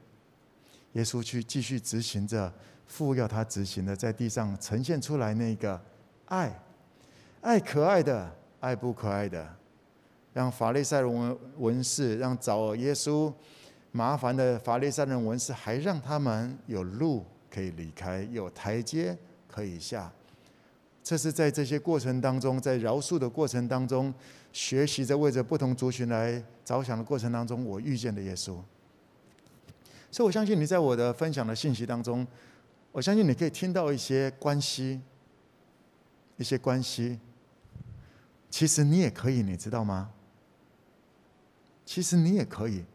[0.94, 2.52] 耶稣去继续执行着
[2.86, 5.80] 父要他执行的，在地上呈现出来那个
[6.26, 6.60] 爱，
[7.42, 9.48] 爱可爱的，爱不可爱的，
[10.34, 13.34] 让法利赛人文文士，让找耶稣
[13.92, 19.18] 麻烦的法利赛人文士，还让他们有路可以离开，有台阶
[19.48, 20.12] 可以下。
[21.04, 24.14] 这是在这些过程当中，在饶恕的过程当中，
[24.52, 28.58] 学习着为着不同族群来着想的过程当中，我遇见的耶稣。
[30.14, 32.26] 所以，我相信你在我的分享的信息当中，
[32.92, 35.02] 我相信你可以听到一些关系，
[36.38, 37.20] 一些关系。
[38.48, 40.12] 其实你也可以，你知道吗？
[41.84, 42.86] 其实你也可以，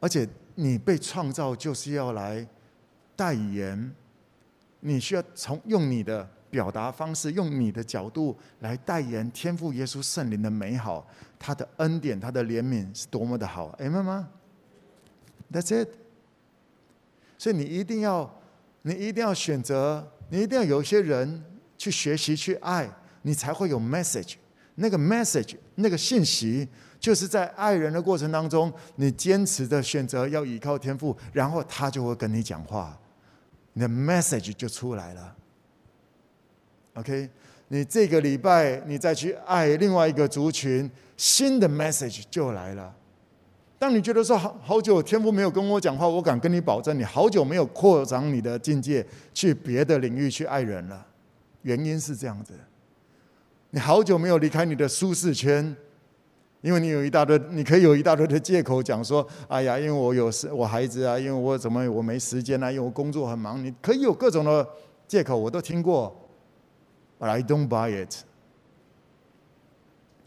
[0.00, 2.48] 而且你被创造就是要来
[3.14, 3.94] 代言，
[4.80, 11.06] 你需要从用你的表达方式，用你的角度来代言天赋耶稣圣灵的美好，
[11.38, 14.26] 他的恩典，他的怜悯是多么的好，明白吗
[15.52, 15.88] ？That's it。
[17.36, 18.40] 所以你一定要，
[18.82, 21.44] 你一定要选择，你一定要有一些人
[21.76, 22.88] 去学习去爱，
[23.22, 24.34] 你才会有 message，
[24.76, 26.68] 那个 message，那个信息，
[27.00, 32.96] 就是在爱人的过程当中，你坚持的选择要依靠天赋，然后他就会跟你讲话，
[33.72, 35.36] 你的 message 就出来了。
[36.94, 37.28] OK，
[37.68, 42.94] 你这个礼拜你再去爱另外一个族群，新的 message 就来了。
[43.82, 49.04] 当你觉得说好好久天父没有跟我讲话，我敢跟你保证，你好久没有扩张你的境界，
[49.34, 51.04] 去别的领域去爱人了。
[51.62, 52.54] 原因是这样子，
[53.70, 55.74] 你好久没有离开你的舒适圈，
[56.60, 64.64] 因为你有一大堆，你可以有一大堆的借口讲说，哎呀，因为我有事，我孩子啊，因为我怎么我没时间啊，因为我工作很忙，你可以有各种的
[65.08, 66.16] 借口，我都听过
[67.18, 68.14] ，But I don't buy it，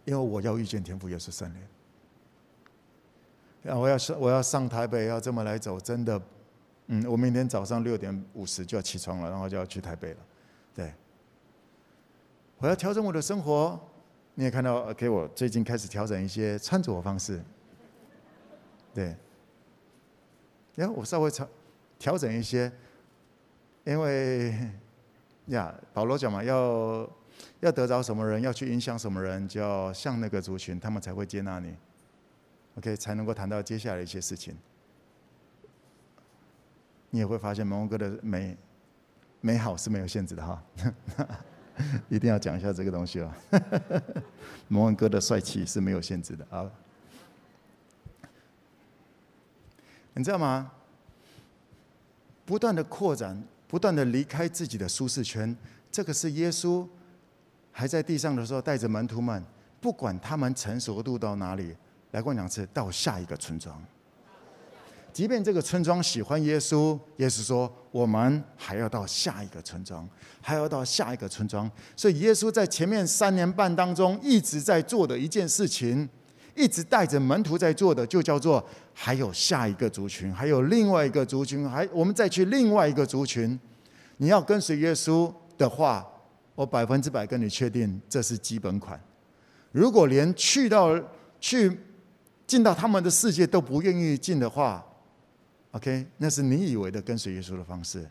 [0.04, 1.62] 因为我要遇见天父耶稣圣灵。
[3.68, 6.22] 啊我要上我要上台北，要这么来走，真的，
[6.88, 10.18] 嗯，我明天早上六点五十就要起床了，然后就要去台北了，
[10.76, 10.94] 对。
[12.58, 13.80] 我要调整我的生活，
[14.36, 17.42] 你也看到，OK，我最近开始调整一些穿着方式，
[18.94, 19.16] 对。
[20.76, 21.48] 然后我稍微调
[22.00, 22.72] 调整一些，
[23.84, 24.56] 因为
[25.48, 27.10] 呀，保罗讲嘛，要
[27.60, 31.76] 要得着什么人，要去影响什么人，就要像那个族群，他们才会接纳你。
[32.76, 34.56] OK，才能够谈到接下来一些事情。
[37.10, 38.58] 你也会发现，蒙恩哥的美
[39.42, 40.62] 美好是没有限制的哈，
[42.10, 43.32] 一定要讲一下这个东西哦。
[44.68, 46.70] 蒙恩哥的帅气是没有限制的啊。
[50.14, 50.72] 你知道吗？
[52.46, 55.56] 不断的扩展，不断的离开自己的舒适圈，
[55.92, 56.88] 这个是耶稣
[57.72, 59.44] 还在地上的时候，带着门徒们，
[59.80, 61.76] 不管他们成熟度到哪里。
[62.16, 63.78] 来过两次，到下一个村庄。
[65.12, 70.08] 即便这个村庄喜欢耶稣，耶稣说：“我们还要到下一个村庄，
[70.40, 76.08] 还要到下一个村庄。”所以，耶稣在前面三年半当中一直在做的一件事情，
[76.56, 83.60] 一直带着门徒在做的，就叫做还有下一个族群，还有另外一个族群，还我们再去另外一个族群。
[84.18, 86.08] 你要跟随耶稣的话，
[86.56, 88.98] 我百分之百跟你确定，这是基本款。
[89.74, 90.98] 如果连去到
[91.42, 91.78] 去。
[92.48, 94.86] 进到他们的世界都不愿意进的话
[95.72, 98.08] ，OK，那是你以为的跟随耶稣的方式。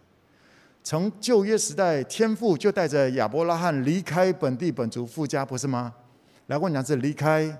[0.82, 5.94] 从旧约时代，天父就带着亚伯拉罕离开本地本族父家，不是吗？
[6.48, 7.58] 来过两次离开，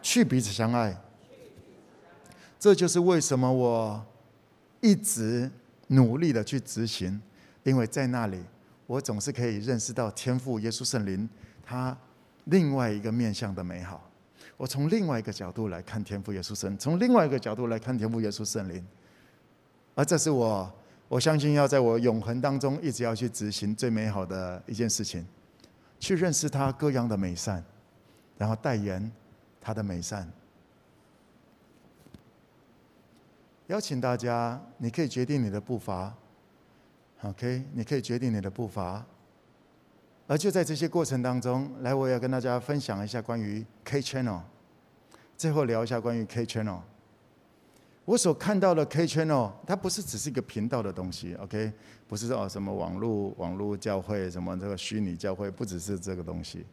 [0.00, 0.96] 去彼此相爱。
[2.58, 4.06] 这就是为什么我
[4.80, 5.50] 一直
[5.88, 7.20] 努力的去执行，
[7.64, 8.40] 因为在那里，
[8.86, 11.28] 我总是可以认识到天父耶稣圣灵
[11.64, 11.96] 他
[12.44, 14.05] 另外一个面向的美好。
[14.56, 18.84] 我从另外一个角度来看天父耶稣圣，从另外一个角度来看天父耶稣圣灵，
[19.94, 20.72] 而这是我
[21.08, 25.26] 我相信要在我永恒当中一直要去执行最美好的一件事情，
[26.00, 27.62] 去认识他各样的美善，
[28.38, 29.12] 然后代言
[29.60, 30.26] 他的美善。
[33.66, 36.14] 邀请大家，你可以决定你的步伐
[37.22, 39.04] ，OK，你可以决定你的步伐。
[40.28, 44.40] 而就在这些过程当中，来，我要跟大家分享一下关于 K Channel，
[45.36, 46.80] 最后聊一下关于 K Channel。
[48.04, 51.72] 我所看到的 K Channel，它不是只是一个频道的东西，OK？
[52.08, 56.66] 不是说哦什么网络网络教会，什么这个虚拟教会，不只是这个东西。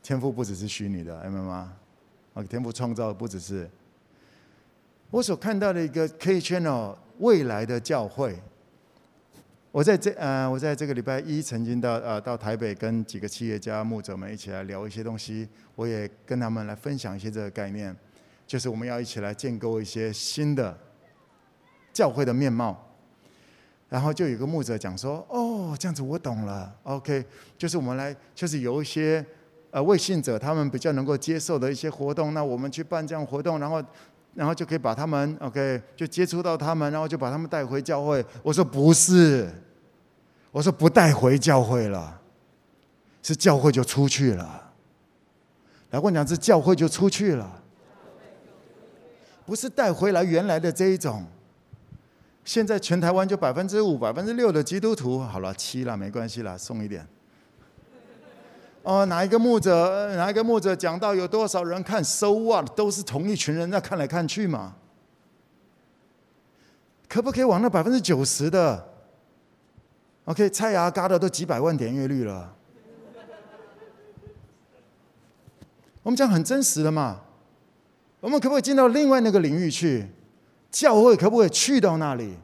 [0.00, 1.72] 天赋不只是虚拟的，明白吗
[2.34, 2.46] ？OK？
[2.48, 3.68] 天赋创造的不只是。
[5.10, 8.40] 我所看到的一个 K Channel 未来的教会。
[9.72, 17.96] 我在这呃，我在这个礼拜一曾经到呃到台北跟几个企业家牧者们一起来聊一些东西，我也跟他们来分享一些这个概念，
[18.46, 20.78] 就是我们要一起来建构一些新的
[21.90, 22.86] 教会的面貌。
[23.88, 27.24] 然后就有个牧者讲说：“哦，这样子我懂了，OK，
[27.56, 29.24] 就是我们来就是有一些
[29.70, 33.82] 呃未信者他们比较能够接受的一些活动，那我们去办这样活动，然后。”
[34.34, 38.24] 然后就可以把他们，OK，就接触到他们，然后就把他们带回教会。
[38.42, 39.50] 我说不是，
[40.50, 42.20] 我说不带回教会了，
[43.22, 44.72] 是教会就出去了。
[45.90, 47.62] 来过两次，教会就出去了，
[49.44, 51.26] 不是带回来原来的这一种。
[52.44, 57.06] 现在全台湾就百分之五、百分之六的基督徒，好了，七了，没关系了，送一点。
[58.82, 64.74] 哦，哪一个牧者，哪一个牧者讲到有多少人看，so what，都是同一群人在看来看去嘛。
[67.08, 68.88] 可不可以往那百分之九十的
[70.24, 72.54] ？OK，蔡阿嘎的都几百万点阅率了。
[76.02, 77.20] 我们讲很真实的嘛。
[78.18, 80.08] 我们可不可以进到另外那个领域去？
[80.70, 82.36] 教会可不可以去到那里？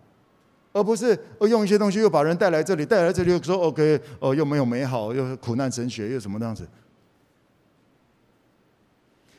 [0.79, 6.67] 而不是用一些东西又把人带来这里，带来这里又说 OK，哦，又没有美好，又苦难神学，又什么那样子？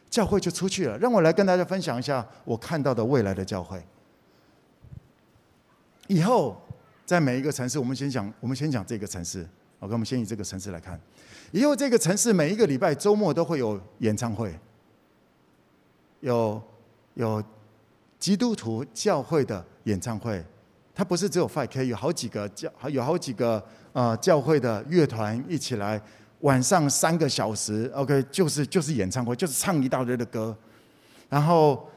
[0.09, 0.97] 教会就出去了。
[0.97, 3.81] 让我来跟大家分享一下我看到的未来的教会。
[6.07, 6.61] 以后
[7.05, 9.47] 在每一个城市，我们先讲，我们先讲这个城市。
[9.79, 10.99] OK，我们先以这个城市来看。
[11.51, 14.53] 以后这个城市每一个礼拜周末都会有演唱会，
[16.19, 16.61] 有
[17.13, 17.41] 有
[18.19, 20.43] 基督徒教会的演唱会。
[20.99, 26.01] 它不是只有 5K，有好几个教，有好几个呃教会的乐团一起来，
[26.41, 30.53] 晚上三个小时，OK，就是就是演唱会，就是唱一大堆的歌，
[31.29, 31.87] 然后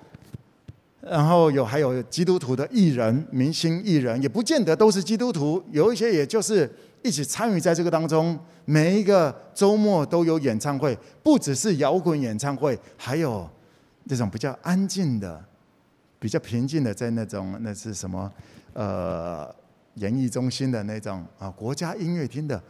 [1.00, 6.70] 然后有还有基督徒的艺人、明星艺人，也不见得都是基督徒，有一些也就是
[7.02, 8.38] 一起参与在这个当中。
[8.64, 13.50] 每一个周末都有演唱会，不只是摇滚演唱会，还有
[14.04, 15.44] 那种比较安静的、
[16.20, 18.32] 比较平静的，在那种那是什么？
[18.74, 19.54] 呃，
[19.94, 22.62] 演艺中心的那种啊，国家音乐厅的，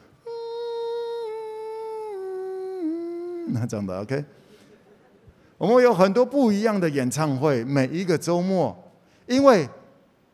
[2.83, 4.25] 嗯， 那种的，OK。
[5.59, 8.77] 我们有很多不一样的演唱会，每一个周末，
[9.27, 9.69] 因为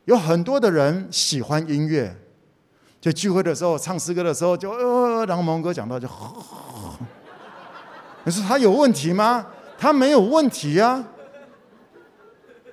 [0.07, 2.16] 有很多的人喜欢音乐，
[2.99, 6.09] 就聚会的时候唱诗歌的时候就呃，然后蒙哥讲到就，
[8.25, 9.47] 可是他有问题吗？
[9.77, 11.05] 他没有问题呀，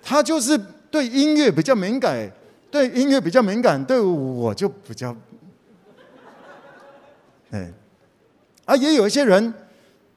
[0.01, 0.57] 他就是
[0.89, 2.31] 对音乐比较敏感。
[2.75, 5.15] 对音乐比较敏感，对我就比较，
[7.51, 7.71] 哎，
[8.65, 9.53] 啊，也有一些人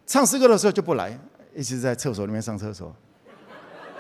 [0.05, 1.17] 唱诗歌的时候就不来，
[1.55, 2.93] 一直在厕所里面上厕所，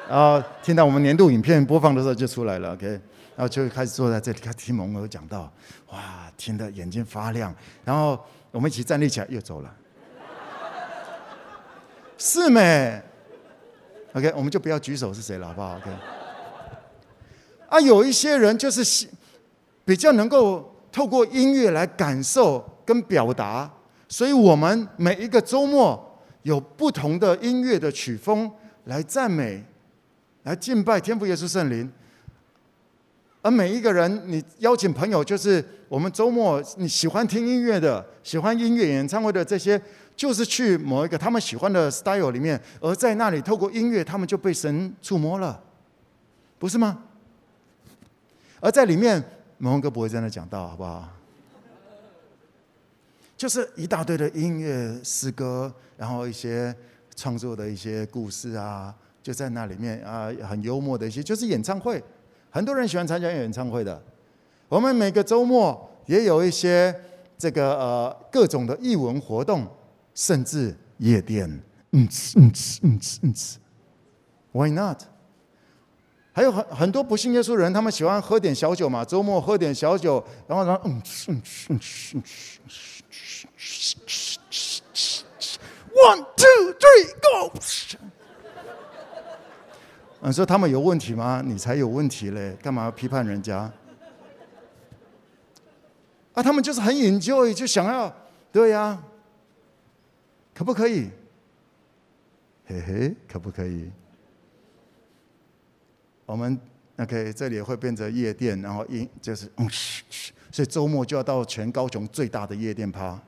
[0.08, 3.00] 然后听到我们年度影片播放的时候就出来了，OK，然
[3.36, 5.48] 后就开始坐在这里，看听蒙哥讲道，
[5.92, 7.54] 哇，听得眼睛发亮，
[7.84, 8.18] 然后
[8.50, 9.72] 我们一起站立起来又走了，
[12.16, 13.00] 是没
[14.14, 16.17] ？OK，我们就不要举手是谁了，好不好？OK。
[17.68, 19.06] 啊，有一些人就是
[19.84, 23.70] 比较能够透过音乐来感受跟表达，
[24.08, 28.50] 所以我们每一个周末有不同的音乐的曲风
[28.84, 29.62] 来赞美、
[30.44, 31.90] 来敬拜天父耶稣圣灵。
[33.42, 39.80] 而每一个人，你邀请朋友，就是我们周末你喜欢听音乐的、喜欢音乐演唱会的这些，
[40.16, 45.62] 就是去某一个他们喜欢的 style 里面，而在那里透过音乐，他们就被神触摸了，
[46.58, 47.04] 不是吗？
[48.60, 49.22] 而在里面，
[49.58, 51.08] 蒙哥不会在那讲道，好不好？
[53.36, 56.74] 就是一大堆的音乐诗歌，然后一些
[57.14, 58.92] 创作的一些故事啊，
[59.22, 62.02] 就在那里面啊，很幽默的一些，就是演唱会。
[62.50, 64.02] 很多人喜欢参加演唱会的。
[64.68, 66.94] 我们每个周末也有一些
[67.38, 69.66] 这个呃各种的艺文活动，
[70.14, 71.48] 甚至夜店。
[71.92, 72.52] 嗯嗯
[72.82, 73.34] 嗯嗯
[74.52, 75.02] Why not？
[76.32, 81.80] 还有很很多不信耶稣的人，他们喜欢喝点小酒嘛，周末喝点小酒，然后然后嗯嗯嗯
[82.14, 82.22] 嗯
[85.94, 87.52] ，one two three go。
[90.20, 91.42] 你说他们有问题吗？
[91.44, 93.70] 你才有问题嘞，干嘛要批判人家？
[96.34, 98.12] 啊，他们就是很 enjoy，就想要，
[98.52, 99.00] 对呀，
[100.54, 101.10] 可不可以？
[102.66, 103.90] 嘿嘿，可不可以？
[106.28, 106.60] 我们
[106.98, 109.66] OK，这里也会变成夜店，然后音就是嗯，
[110.52, 113.18] 所以周末就要到全高雄最大的夜店趴。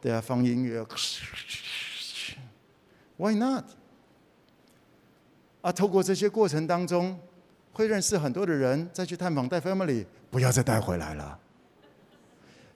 [0.00, 0.86] 对啊，放音乐
[3.16, 3.64] ，Why not？
[5.62, 7.18] 啊，透过这些过程当中，
[7.72, 11.36] 会认识很多的人，再去探访带 family，不要再带回来了，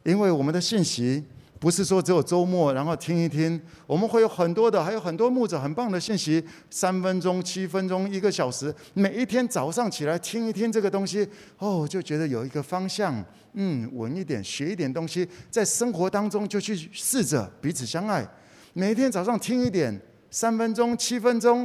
[0.03, 1.25] 因为我们的信息。
[1.61, 11.29] 不是说只有周末，然后听一听，我们会有很多的，还有很多牧者很棒的信息，三分钟、七分钟、一个小时，每一天早上起来听一听这个东西，
[11.59, 13.25] 哦，就觉得有一个方向，
[13.55, 18.25] 嗯，稳一点，学一点东西，在生活当中就去试着彼此相爱。
[18.73, 21.63] 每一天早上听一点，三分钟、七分钟，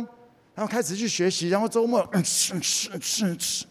[0.55, 3.65] 然后开始去学习，然后周末，嗯，吃吃吃吃，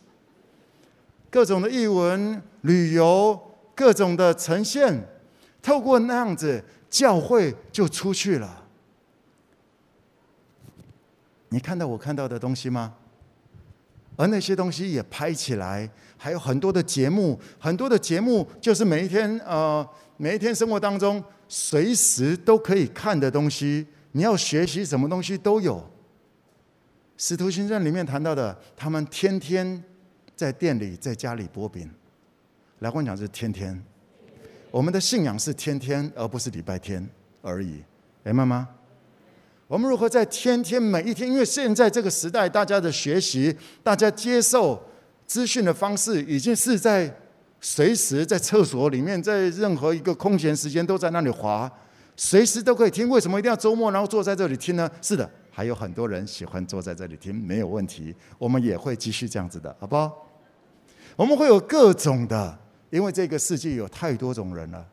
[1.29, 3.37] 各种的译文、旅游，
[3.75, 5.09] 各种的呈现。
[5.63, 8.65] 透过那样子，教会就出去了。
[11.49, 12.95] 你看到我看到的东西吗？
[14.17, 19.87] 而那些东西也拍起来，还有很多的节目，很多的节目就是每一天呃，
[20.19, 23.87] 每一天生活当中随时都可以看的东西。
[24.13, 25.83] 你要学习什么东西都有。
[27.17, 29.83] 使徒行传里面谈到的，他们天天
[30.37, 31.91] 在店里，在家里擘饼。
[32.81, 33.83] 来，我讲是天天。
[34.73, 37.07] 我们的信仰是天天，而不是礼拜天
[37.43, 37.85] 而已，
[38.25, 38.67] 明白吗？
[39.69, 41.31] 我们如何在天天每一天？
[41.31, 44.83] 因为现在这个时代，大家的学习、大家接受
[45.27, 47.15] 资讯的方式，已经是在
[47.61, 51.71] 随时在厕所里面，在任何一个空闲时间都在那里滑。
[52.17, 53.07] 随时都可以听。
[53.11, 54.91] 为什么一定要周末然后坐在这里听呢？
[55.03, 58.15] 是的，还有很多人喜欢坐在这里听，没有问题。
[58.39, 60.27] 我们也会继续这样子的，好不好？
[61.17, 62.59] 我们会有各种的，
[62.93, 64.87] 因为这个世界有太多种人了。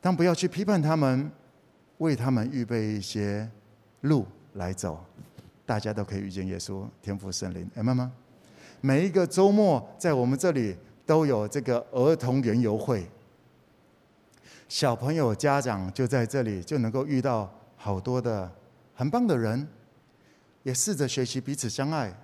[0.00, 1.28] 但不要去批判他们，
[1.98, 3.50] 为他们预备一些
[4.02, 5.04] 路来走，
[5.66, 8.12] 大家都可以遇见耶稣、天父、圣灵，明白吗？
[8.80, 13.04] 每一个周末在我们这里都有这个儿童园游会，
[14.68, 18.48] 小朋友家长就在这里就能够遇到好多的
[18.94, 19.66] 很棒的人，
[20.62, 22.16] 也试着学习彼此相爱，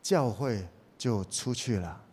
[0.00, 0.64] 教会
[0.96, 2.03] 就出去了。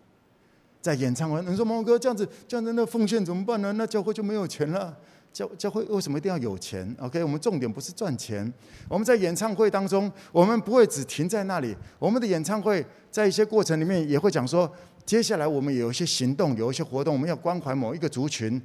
[0.81, 3.71] 在演唱会，你说毛哥这样子，这样子那奉献怎么办呢？
[3.73, 4.97] 那教会就没有钱了。
[5.31, 8.51] 教教会为什么一定要有钱？OK，我们重点不是赚钱。
[8.89, 11.73] 我们在演唱会当中，我们不会只停在那里。
[11.99, 14.69] 我们的演唱会在一些过程里面也会讲说，
[15.05, 18.61] 接下来我们有一些行动，有一些活动，我们要关怀某一个族群。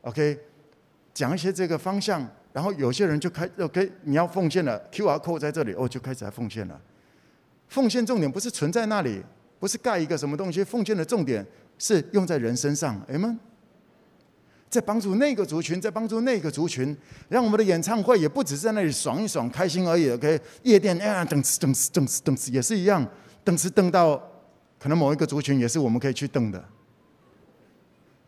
[0.00, 0.36] OK，
[1.14, 6.80] 讲一些这个方向，然后有些人就开 OK，你要奉献了，QR code 在这里，哦，就开始来奉献了。
[7.68, 9.22] 奉献重点不是存在那里。
[9.58, 11.44] 不是盖一个什么东西，奉献的重点
[11.78, 13.38] 是用在人身上，哎们，
[14.70, 16.96] 在帮助那个族群，在帮助那个族群，
[17.28, 20.10] 让我们的演唱会也不只是在那里爽一爽、开心而已。
[20.10, 23.06] OK，夜店哎呀，噔哧噔哧噔哧噔哧也是一样，
[23.44, 24.16] 噔哧噔到
[24.78, 26.64] 可能某一个族群也是我们可以去噔的。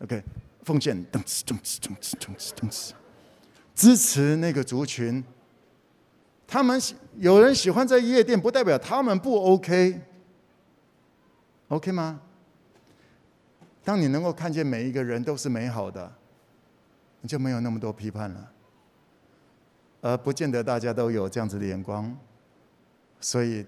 [0.03, 0.23] OK，
[0.65, 2.91] 奉献噔哧噔哧噔哧噔哧噔哧，
[3.75, 5.23] 支持那个族群。
[6.49, 6.81] 他们
[7.19, 10.01] 有人喜欢在夜店，不代表他们不 OK。
[11.71, 12.21] OK 吗？
[13.85, 16.13] 当你能够看见每一个人都是美好的，
[17.21, 18.53] 你就没有那么多批判了。
[20.01, 22.13] 而不见得大家都有这样子的眼光，
[23.21, 23.65] 所以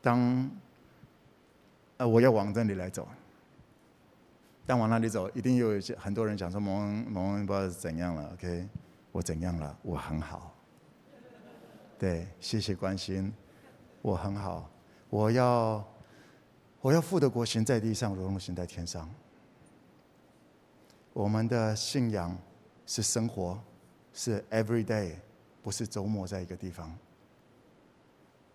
[0.00, 0.48] 当
[1.96, 3.08] 呃我要往这里来走，
[4.64, 8.30] 但往那里走，一定有一些很多人讲说蒙恩蒙恩不知道是怎样了。
[8.34, 8.68] OK，
[9.10, 9.76] 我怎样了？
[9.82, 10.54] 我很好。
[11.98, 13.32] 对，谢谢关心，
[14.00, 14.70] 我很好，
[15.10, 15.84] 我要。
[16.86, 19.12] 我要富的国行在地上，如同行在天上。
[21.12, 22.38] 我们的信仰
[22.86, 23.60] 是生活，
[24.12, 25.16] 是 every day，
[25.64, 26.96] 不是周末在一个地方。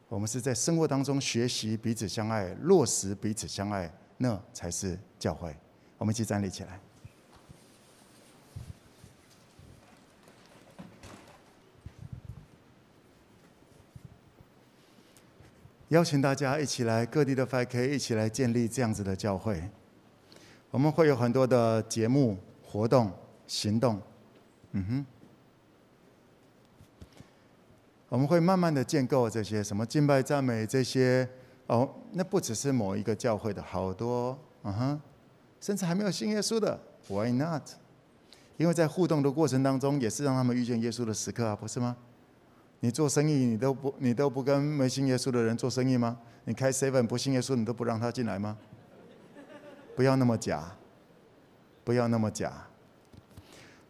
[0.08, 5.54] 我们是在生活当中学习彼此相爱，落实彼此相爱，那才是教会。
[5.98, 6.80] 我们一起站立起来。
[15.92, 19.62] 邀请大家一起来，各地的 5K 一起来建立这样子的教会。
[20.70, 23.12] 我们会有很多的节目、活动、
[23.46, 24.02] 行动，
[24.72, 25.06] 嗯哼。
[28.08, 31.28] 我们会慢慢的建构这些什么敬拜、赞美这些
[31.68, 35.02] 哦，那不只是某一个教会的，好多，嗯哼，
[35.60, 37.64] 甚至还没有信耶稣的，Why not？
[38.56, 41.98] 因为在互动的过程当中，也是让他们遇见耶稣的时刻啊，不是吗？
[42.84, 46.18] 你做生意，你都不你都不跟没信耶稣的人做生意吗？
[46.46, 48.58] 你开 seven 不信耶稣，你都不让他进来吗？
[49.96, 50.76] 不要那么假，
[51.84, 52.52] 不要那么假。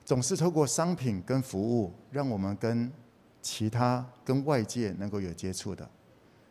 [0.03, 2.91] 总是透过商品跟服务，让我们跟
[3.41, 5.89] 其他跟外界能够有接触的，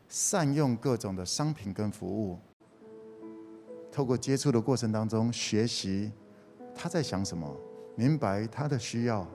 [0.09, 2.39] 善用各种的商品跟服务，
[3.93, 6.11] 透过接触的过程当中学习
[6.75, 7.55] 他在想什么，
[7.97, 9.29] 明白他的需要。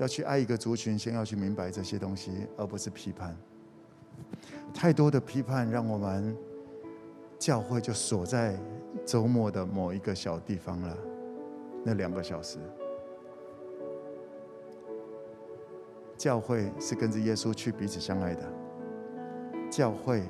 [0.00, 3.36] 要去爱一个族群，先要去明白这些东西，而不是批判。
[4.72, 6.34] 太多的批判，让我们
[7.38, 8.58] 教会就锁在
[9.04, 10.96] 周末的某一个小地方了，
[11.84, 12.58] 那两个小时。
[16.16, 18.42] 教会是跟着耶稣去彼此相爱的，
[19.70, 20.22] 教会，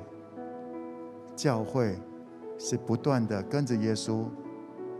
[1.36, 1.96] 教会
[2.58, 4.24] 是不断的跟着耶稣，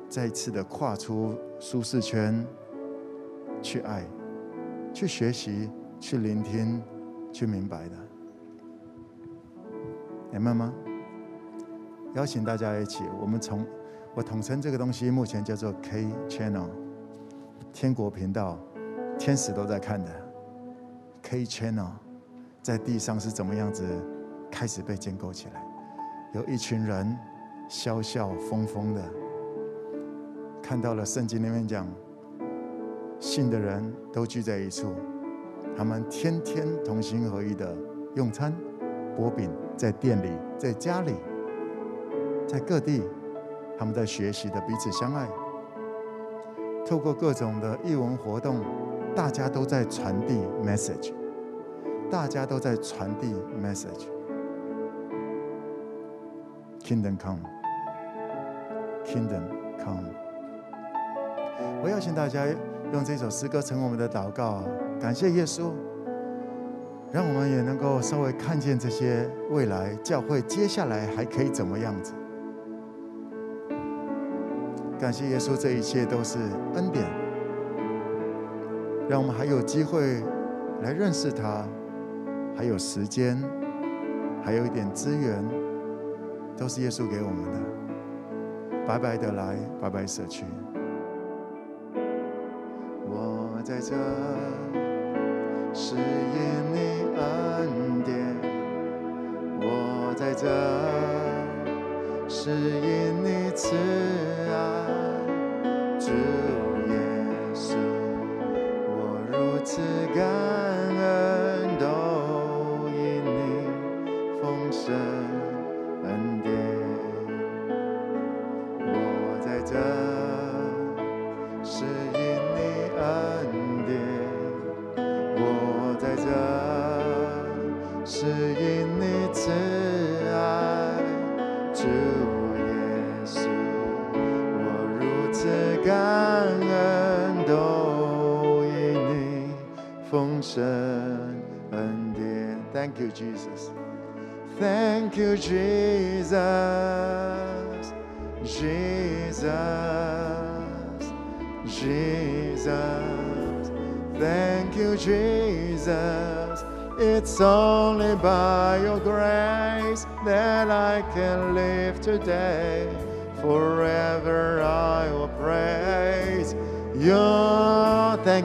[0.09, 2.47] 再次的跨出舒适圈，
[3.61, 4.05] 去爱。
[4.93, 6.83] 去学习，去聆听，
[7.33, 7.97] 去明白的，
[10.33, 10.73] 明白吗？
[12.15, 13.65] 邀请大家一起，我们从
[14.15, 16.69] 我统称这个东西，目前叫做 K Channel，
[17.73, 18.59] 天国频道，
[19.19, 20.11] 天使都在看的
[21.23, 21.93] K Channel，
[22.61, 23.85] 在地上是怎么样子
[24.51, 25.65] 开始被建构起来？
[26.35, 27.17] 有一群人
[27.69, 29.03] 笑笑疯疯的，
[30.61, 31.87] 看到了圣经里面讲。
[33.21, 34.95] 信的人都聚在一处，
[35.77, 37.77] 他们天天同心合意的
[38.17, 38.51] 用餐、
[39.17, 41.13] 擘饼，在店里、在家里、
[42.49, 43.03] 在各地，
[43.79, 45.29] 他们在学习的彼此相爱。
[46.87, 48.65] 透过各种的艺文活动，
[49.15, 51.13] 大家都在传递 message，
[52.11, 54.07] 大家都在传递 message。
[56.83, 59.43] Kingdom come，Kingdom
[59.79, 60.09] come。
[61.83, 62.47] 我邀请大家。
[62.93, 64.65] 用这首诗歌成我们的祷告。
[65.01, 65.71] 感谢耶稣，
[67.13, 72.13] 让我们也能够稍微看见这些未来教会接下来还可以怎么样子。
[74.99, 76.39] 感谢耶稣，这一切都是
[76.75, 77.07] 恩典，
[79.09, 80.21] 让我们还有机会
[80.83, 81.65] 来认识他，
[82.57, 83.41] 还有时间，
[84.43, 85.43] 还有一点资源，
[86.57, 87.61] 都是耶稣给我们的，
[88.87, 90.45] 白白的来，白白舍去。
[93.71, 93.95] 在这，
[95.73, 96.03] 是因
[96.73, 96.77] 你
[97.15, 98.35] 恩典；
[99.63, 100.49] 我在这，
[102.29, 103.77] 是因你慈
[104.51, 104.51] 爱。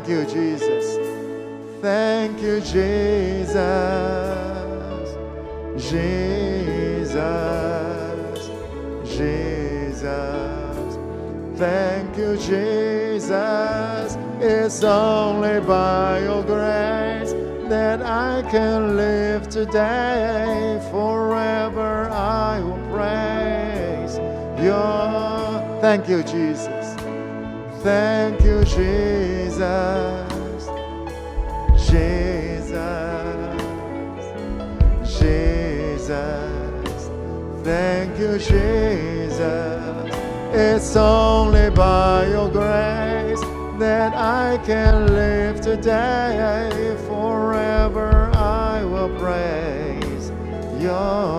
[0.05, 0.97] Thank you, Jesus.
[1.81, 3.55] Thank you, Jesus.
[5.89, 7.15] Jesus.
[9.03, 10.97] Jesus.
[11.57, 14.15] Thank you, Jesus.
[14.39, 17.33] It's only by your grace
[17.67, 20.87] that I can live today.
[20.91, 24.19] Forever I will praise
[24.63, 25.79] your.
[25.81, 26.95] Thank you, Jesus.
[27.81, 28.63] Thank you,
[29.55, 30.67] Jesus.
[31.87, 32.75] Jesus,
[35.17, 37.09] Jesus,
[37.63, 40.13] thank you, Jesus.
[40.51, 43.39] It's only by your grace
[43.79, 46.97] that I can live today.
[47.07, 50.31] Forever I will praise
[50.81, 51.34] your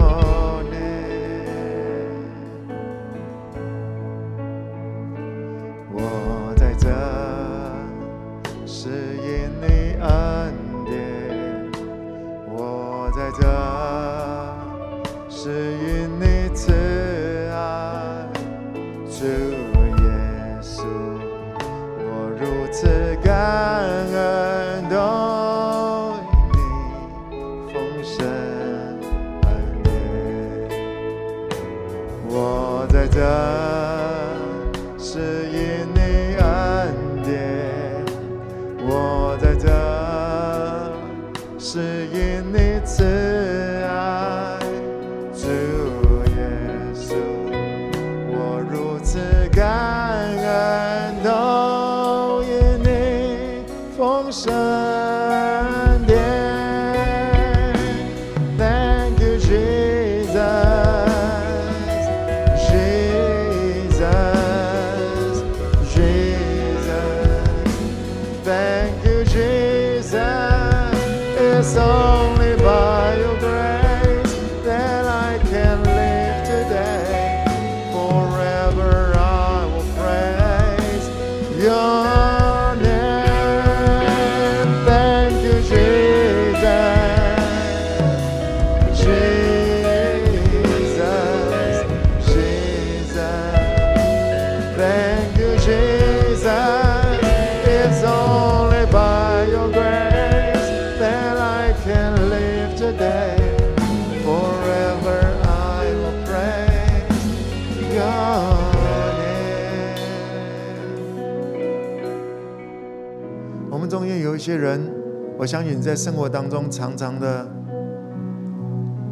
[115.47, 117.48] 我相信你在生活当中常常的，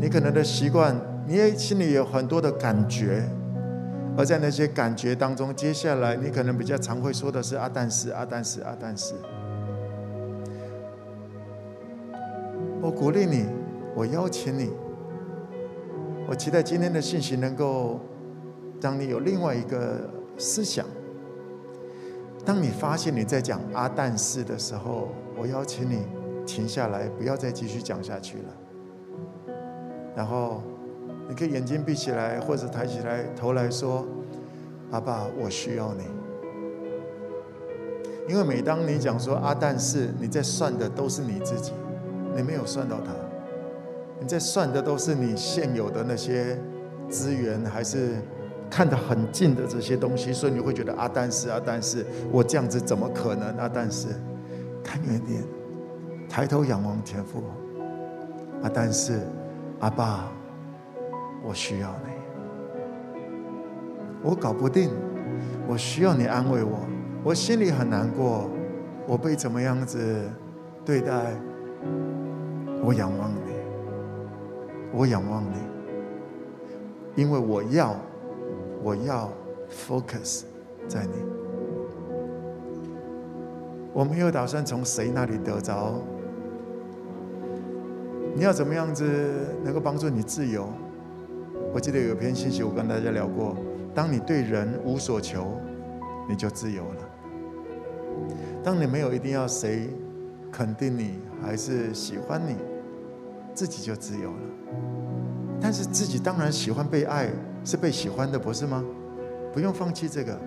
[0.00, 0.92] 你可能的习惯，
[1.28, 3.22] 你也心里有很多的感觉，
[4.18, 9.14] 而在那些感觉当中，接下来你可能比较常会说的是啊，但是啊，但是啊，但是。
[12.82, 13.46] 我鼓励你，
[13.94, 14.70] 我邀请你，
[16.28, 18.00] 我期待今天的信息能够
[18.80, 20.00] 让你有另外一个
[20.36, 20.84] 思想。
[22.44, 26.00] 当你发现你在讲阿但是的时候，我邀请你
[26.46, 29.54] 停下来，不要再继续讲下去了。
[30.16, 30.62] 然后，
[31.28, 34.06] 你可以眼睛闭起来，或者抬起来头来说
[34.92, 36.04] ：“阿爸，我需要你。”
[38.28, 41.72] 因为每当你讲说阿但是，你在算的都是你自己，
[42.34, 43.12] 你没有算到他，
[44.20, 46.58] 你在算的都是你现有的那些
[47.08, 48.16] 资源，还是？
[48.70, 53.70] 看得很近的这些东西，所以你会觉得啊，但是啊，但是我这样子怎么可能啊？
[53.72, 54.08] 但是
[54.82, 55.44] 看远点，
[56.34, 57.44] 抬头仰望天父
[58.60, 59.20] 啊，但是
[59.78, 60.32] 阿爸，
[61.44, 63.20] 我需要你，
[64.20, 64.90] 我搞不定，
[65.68, 66.80] 我需要你安慰我，
[67.22, 68.50] 我心里很难过，
[69.06, 70.28] 我被怎么样子
[70.84, 71.36] 对待？
[72.82, 73.38] 我仰望你，
[74.92, 75.54] 我仰望你，
[77.14, 77.94] 因为我要。
[78.82, 79.30] 我要
[79.70, 80.42] focus
[80.88, 81.12] 在你，
[83.94, 85.94] 我没有打算从谁那里得着。
[88.34, 89.04] 你要怎么样子
[89.62, 90.68] 能够帮助你自由？
[91.72, 93.56] 我记得有一篇信息，我跟大家聊过：
[93.94, 95.58] 当你对人无所求，
[96.28, 97.02] 你就自由了；
[98.62, 99.88] 当你没有一定要谁
[100.50, 102.56] 肯定你，还是喜欢你，
[103.54, 104.38] 自己就自由了。
[105.60, 107.28] 但是自己当然喜欢被爱。
[107.66, 108.84] 是被喜欢的，不是吗？
[109.50, 110.38] 不用放弃这个。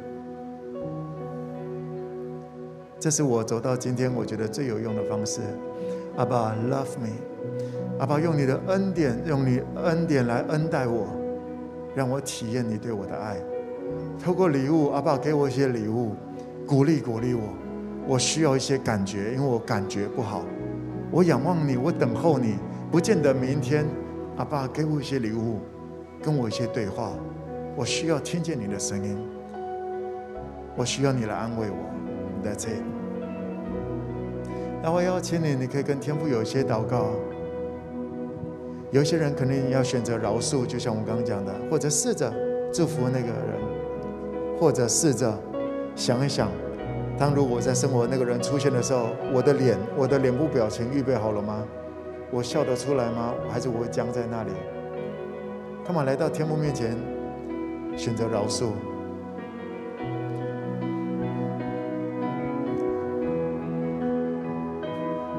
[3.00, 5.42] 这是我走到今天我觉得最有用的方式。
[6.16, 7.10] 阿爸，love me。
[8.00, 11.08] 阿爸，用你的恩典，用你恩典来恩待我，
[11.96, 13.38] 让我体验你对我的爱。
[14.24, 16.16] 透过礼物，阿爸给我一些礼物，
[16.68, 17.42] 鼓励鼓励我。
[18.08, 20.46] 我需要一些感觉，因为我感觉不好。
[21.12, 22.56] 我仰望你，我等候你，
[22.92, 23.86] 不见得明天。
[24.38, 25.60] 阿爸，给我一些礼物。
[26.22, 27.12] 跟我一些对话，
[27.76, 29.18] 我需要听见你的声音，
[30.76, 31.78] 我需要你来安慰我。
[32.44, 32.84] That's it。
[34.82, 37.12] 那我邀请你，你可以跟天父有一些祷告。
[38.92, 42.34] 有些人可能要选择饶恕，就像我刚刚讲的，或者试着
[42.74, 45.38] 祝福那个人，或者试着
[45.94, 46.50] 想一想，
[47.18, 51.66] 当如果在生活那个人出现的时候，我的脸，我的脸部表情预备好了吗？
[52.32, 53.34] 我笑得出来吗？
[53.50, 54.52] 还是我会僵在那里？
[55.86, 56.98] 他们来到天父面前，
[57.98, 58.68] 选择饶恕。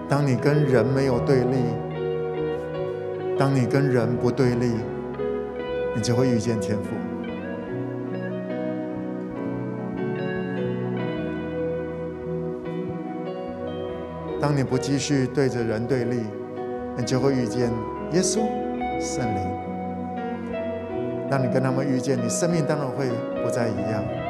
[0.07, 1.57] 当你跟人没有对立，
[3.39, 4.73] 当你跟人不对立，
[5.94, 6.90] 你就会遇见天赋。
[14.40, 16.20] 当你不继续对着人对立，
[16.97, 17.70] 你就会遇见
[18.12, 18.40] 耶稣
[19.01, 19.40] 圣灵。
[21.31, 23.09] 当你跟他们遇见，你生命当然会
[23.44, 24.28] 不再一样。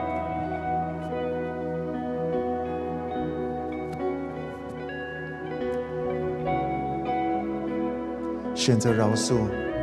[8.69, 9.37] 选择饶恕，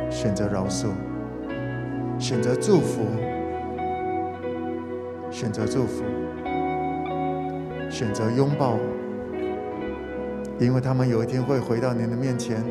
[0.08, 0.86] 选择饶恕，
[2.20, 3.02] 选择祝福，
[5.28, 6.04] 选择祝福，
[7.90, 8.78] 选择拥抱，
[10.60, 12.62] 因为他们有一天会回到您的面前，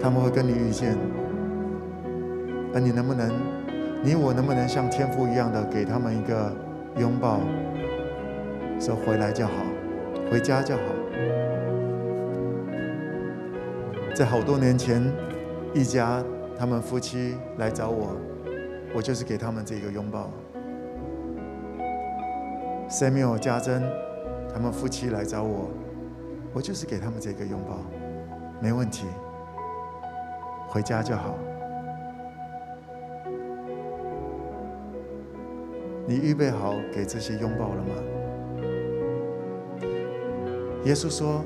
[0.00, 0.96] 他们会跟你遇见。
[2.72, 3.30] 那你能不能，
[4.02, 6.50] 你我能不能像天父一样的给他们一个
[6.96, 7.40] 拥抱，
[8.80, 9.52] 说回来就好，
[10.32, 10.95] 回家就好。
[14.16, 15.12] 在好多年前，
[15.74, 16.24] 一家
[16.58, 18.16] 他们夫妻来找我，
[18.94, 20.30] 我就是给他们这个拥抱。
[22.88, 23.82] Samuel 家珍
[24.50, 25.68] 他们夫妻来找我，
[26.54, 27.76] 我就是给他们这个拥抱，
[28.58, 29.04] 没问题，
[30.66, 31.36] 回家就好。
[36.06, 37.90] 你预备好给这些拥抱了吗？
[40.84, 41.44] 耶稣说：“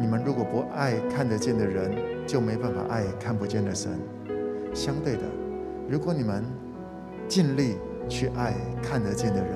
[0.00, 1.90] 你们如果不爱看得见的人，
[2.24, 3.90] 就没办法爱看不见的神。
[4.72, 5.22] 相对的，
[5.88, 6.44] 如果你们
[7.26, 7.76] 尽力
[8.08, 9.54] 去爱看得见的人，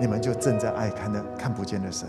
[0.00, 2.08] 你们就正在爱看的看不见的神。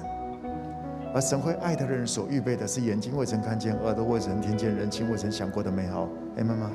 [1.14, 6.10] 而神会爱的人所预备的是眼睛未曾看见，耳朵未曾听见，人心未曾想过的美好。
[6.36, 6.72] 哎，妈妈。”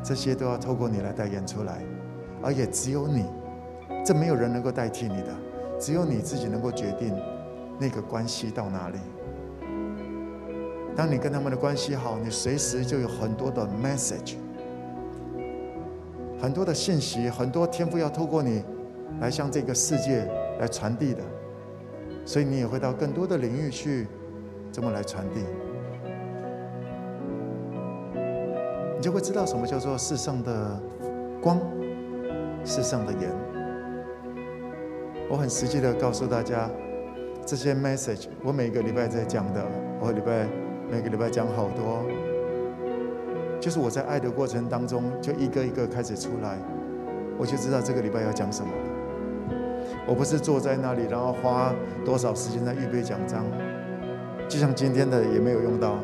[0.00, 1.78] 这些都要透过你来代言出来，
[2.40, 3.24] 而也只有你，
[4.04, 5.28] 这没有人能够代替你的，
[5.78, 7.14] 只有你自己能够决定
[7.78, 8.98] 那个关系到哪里。
[10.94, 14.34] 当你跟他们的关系好，你随时就有很多的 message，
[16.40, 18.62] 很多的信息，很多天赋要透过你
[19.20, 20.28] 来向这个世界
[20.60, 21.22] 来传递的，
[22.26, 24.06] 所以你也会到更多的领域去
[24.70, 25.40] 这么来传递。
[28.96, 30.80] 你就会知道什么叫做世上的
[31.40, 31.58] 光，
[32.64, 33.30] 世上的盐。
[35.30, 36.70] 我很实际的告诉大家，
[37.44, 39.66] 这些 message 我每个礼拜在讲的，
[40.00, 40.46] 我礼拜
[40.90, 42.04] 每个礼拜讲好多，
[43.60, 46.56] 就是我在爱的过程当中，就一个一个开始出来，
[47.36, 48.70] 我就知道这个礼拜要讲什么。
[50.06, 51.74] 我不是坐在那里，然后花
[52.04, 53.44] 多少时间在预备讲章，
[54.48, 55.98] 就像今天的也没有用到，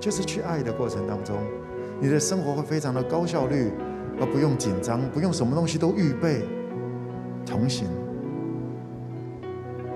[0.00, 1.36] 就是去爱的过程当中，
[2.00, 3.70] 你的生活会非常的高效率，
[4.18, 6.42] 而不用紧张，不用什么东西都预备。
[7.44, 7.86] 同行，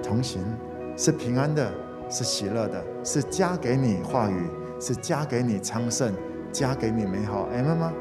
[0.10, 0.44] 同行
[0.98, 1.72] 是平安的，
[2.10, 4.50] 是喜乐的，是加给你话语，
[4.80, 6.14] 是加给你昌盛，
[6.52, 7.48] 加给你美好。
[7.52, 7.94] 阿们吗？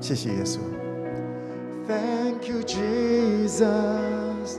[0.00, 0.58] 谢谢耶稣。
[1.86, 4.58] Thank you, Jesus,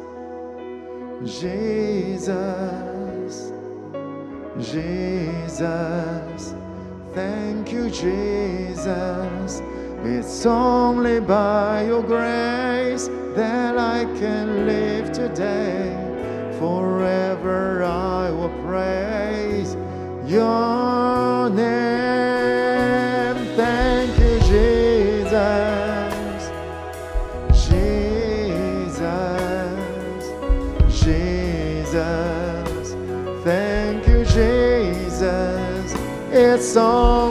[1.26, 2.32] Jesus,
[4.60, 6.53] Jesus.
[7.14, 9.61] Thank you, Jesus.
[10.06, 12.66] It's only by your grace
[13.39, 15.94] that I can live today.
[16.59, 19.77] Forever I will praise
[20.27, 21.77] your name.
[23.55, 25.31] Thank you, Jesus.
[27.69, 29.05] Jesus.
[31.05, 32.97] Jesus.
[33.44, 35.94] Thank you, Jesus.
[36.32, 37.28] It's only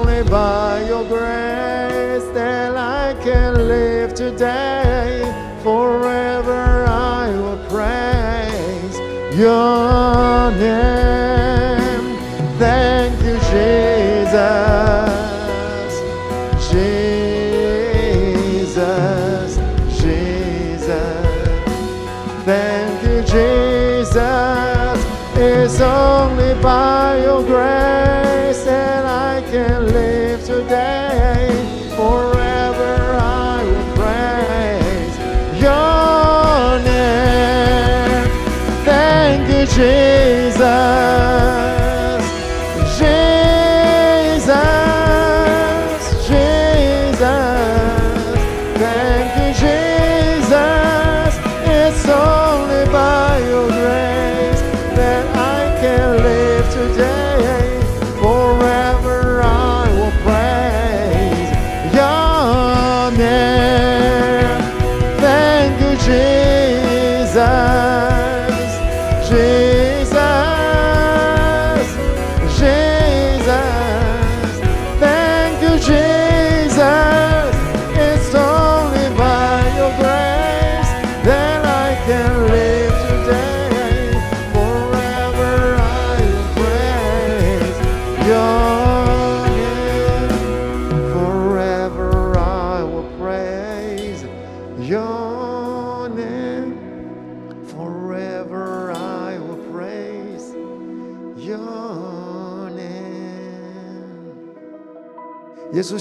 [9.39, 10.96] 연해.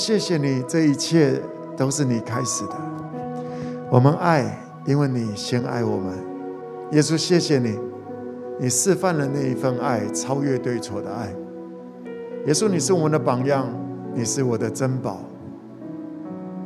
[0.07, 1.43] 谢谢你，这一切
[1.77, 2.77] 都是你开始的。
[3.91, 4.57] 我们爱，
[4.87, 6.15] 因为你先爱我们。
[6.93, 7.77] 耶稣，谢谢你，
[8.61, 11.35] 你示范了那一份爱，超越对错的爱。
[12.47, 13.67] 耶稣，你是我们的榜样，
[14.15, 15.25] 你是我的珍宝，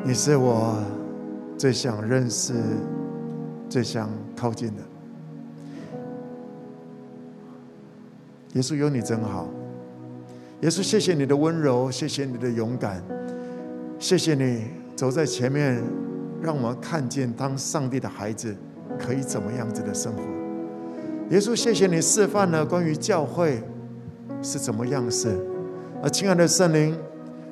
[0.04, 0.76] 你是我
[1.56, 2.52] 最想认识、
[3.70, 4.82] 最想靠近的。
[8.52, 9.48] 耶稣，有你真好。
[10.60, 13.02] 耶稣，谢谢你的温柔，谢谢你的勇敢，
[14.01, 14.64] 谢谢你
[14.97, 15.78] 走在前面，
[16.40, 18.56] 让我们看见当上帝的孩子
[18.98, 20.22] 可以怎么样子的生活。
[21.28, 23.62] 耶稣，谢谢你示范了关于教会
[24.40, 25.39] 是怎么样式，
[26.02, 26.97] 而亲爱的圣灵，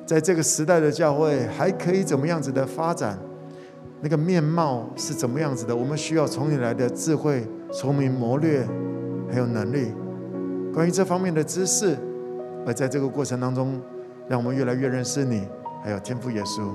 [0.07, 3.19] 在这个时代的教会还可以怎么样子的发展，
[4.01, 5.77] 那个面貌是怎么样子的？
[5.77, 8.66] 我们需要从你来的智慧、聪明、谋略，
[9.31, 9.93] 还有能力。
[10.73, 11.95] 关于这方面的知识，
[12.66, 13.79] 而在这个过程当中，
[14.27, 15.47] 让我们越来越认识你，
[15.83, 16.71] 还有天父耶稣。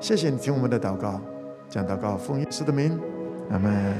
[0.00, 1.20] 谢谢你听我们的祷告，
[1.68, 2.98] 讲祷告奉耶稣的名，
[3.50, 3.94] 阿门。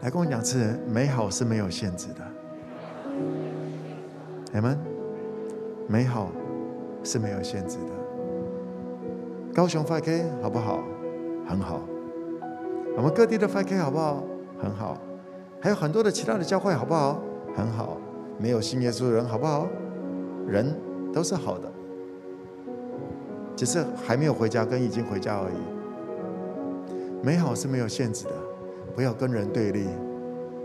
[0.00, 2.20] 来跟我讲次，美好是没有限制的，
[4.54, 4.78] 阿门。
[5.86, 6.30] 美好
[7.02, 7.92] 是没有限制的。
[9.54, 10.82] 高雄 5K 好不好？
[11.46, 11.80] 很好。
[12.96, 14.24] 我们各地的 5K 好不好？
[14.60, 14.98] 很好。
[15.60, 17.22] 还有很多的其他的教会，好不好？
[17.54, 17.98] 很好。
[18.38, 19.66] 没有信耶稣的人，好不好？
[20.46, 20.74] 人
[21.14, 21.70] 都是好的，
[23.54, 27.24] 只是还没有回家跟已经回家而已。
[27.24, 28.32] 美好是没有限制的，
[28.94, 29.86] 不要跟人对立，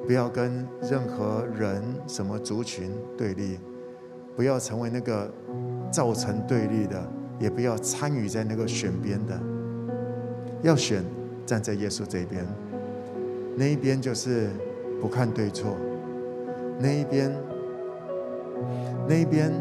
[0.07, 3.59] 不要跟任何人、什么族群对立，
[4.35, 5.31] 不要成为那个
[5.91, 7.01] 造成对立的，
[7.39, 9.39] 也不要参与在那个选边的。
[10.63, 11.05] 要选
[11.45, 12.45] 站在耶稣这边，
[13.55, 14.49] 那一边就是
[14.99, 15.77] 不看对错，
[16.77, 17.33] 那一边，
[19.07, 19.53] 那一边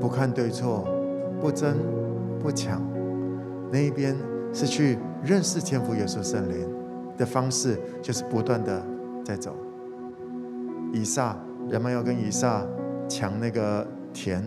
[0.00, 0.86] 不看对错，
[1.40, 1.76] 不争
[2.40, 2.80] 不抢，
[3.72, 4.16] 那一边
[4.52, 6.68] 是去认识天父耶稣圣灵
[7.16, 8.82] 的方式，就是不断的
[9.24, 9.54] 在走。
[10.92, 11.36] 以撒，
[11.68, 12.64] 人们要跟以撒
[13.08, 14.42] 抢那个田，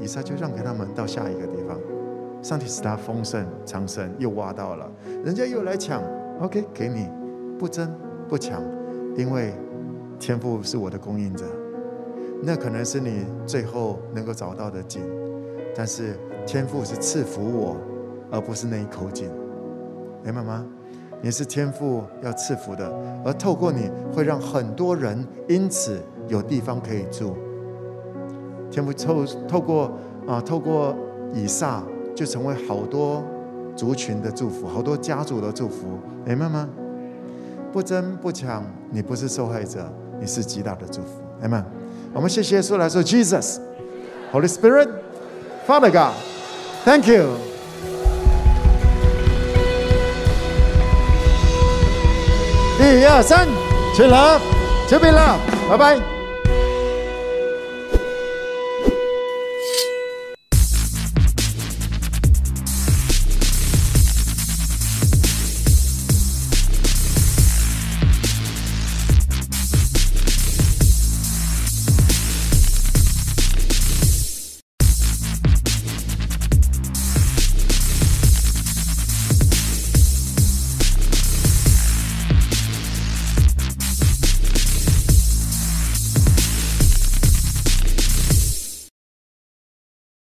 [0.00, 1.78] 以撒就让给他们到下一个地方。
[2.42, 4.90] 上帝使他丰盛长盛，又挖到了，
[5.24, 6.02] 人家又来抢
[6.40, 7.08] ，OK，给你，
[7.58, 7.92] 不争
[8.28, 8.62] 不抢，
[9.16, 9.52] 因为
[10.18, 11.44] 天父是我的供应者，
[12.42, 15.02] 那可能是你最后能够找到的井，
[15.74, 17.76] 但是天父是赐福我，
[18.30, 19.30] 而不是那一口井，
[20.22, 20.64] 明白吗？
[21.22, 22.92] 你是天父要赐福的，
[23.24, 27.36] 而透过你会让很多人因此有地方可以住。
[28.70, 29.92] 天父透透过
[30.26, 30.94] 啊，透过
[31.32, 31.82] 以撒。
[32.16, 33.22] 就成为好多
[33.76, 36.66] 族群的祝福，好多家族的祝福，明白吗？
[37.70, 39.86] 不争不抢，你不是受害者，
[40.18, 41.66] 你是极大的祝福，明白吗？
[42.16, 47.26] 我们谢谢耶稣来说，Jesus，Holy Spirit，Father God，Thank you。
[52.80, 53.46] 一二三，
[53.94, 54.14] 起立，
[54.88, 55.38] 准备了，
[55.68, 56.15] 拜拜。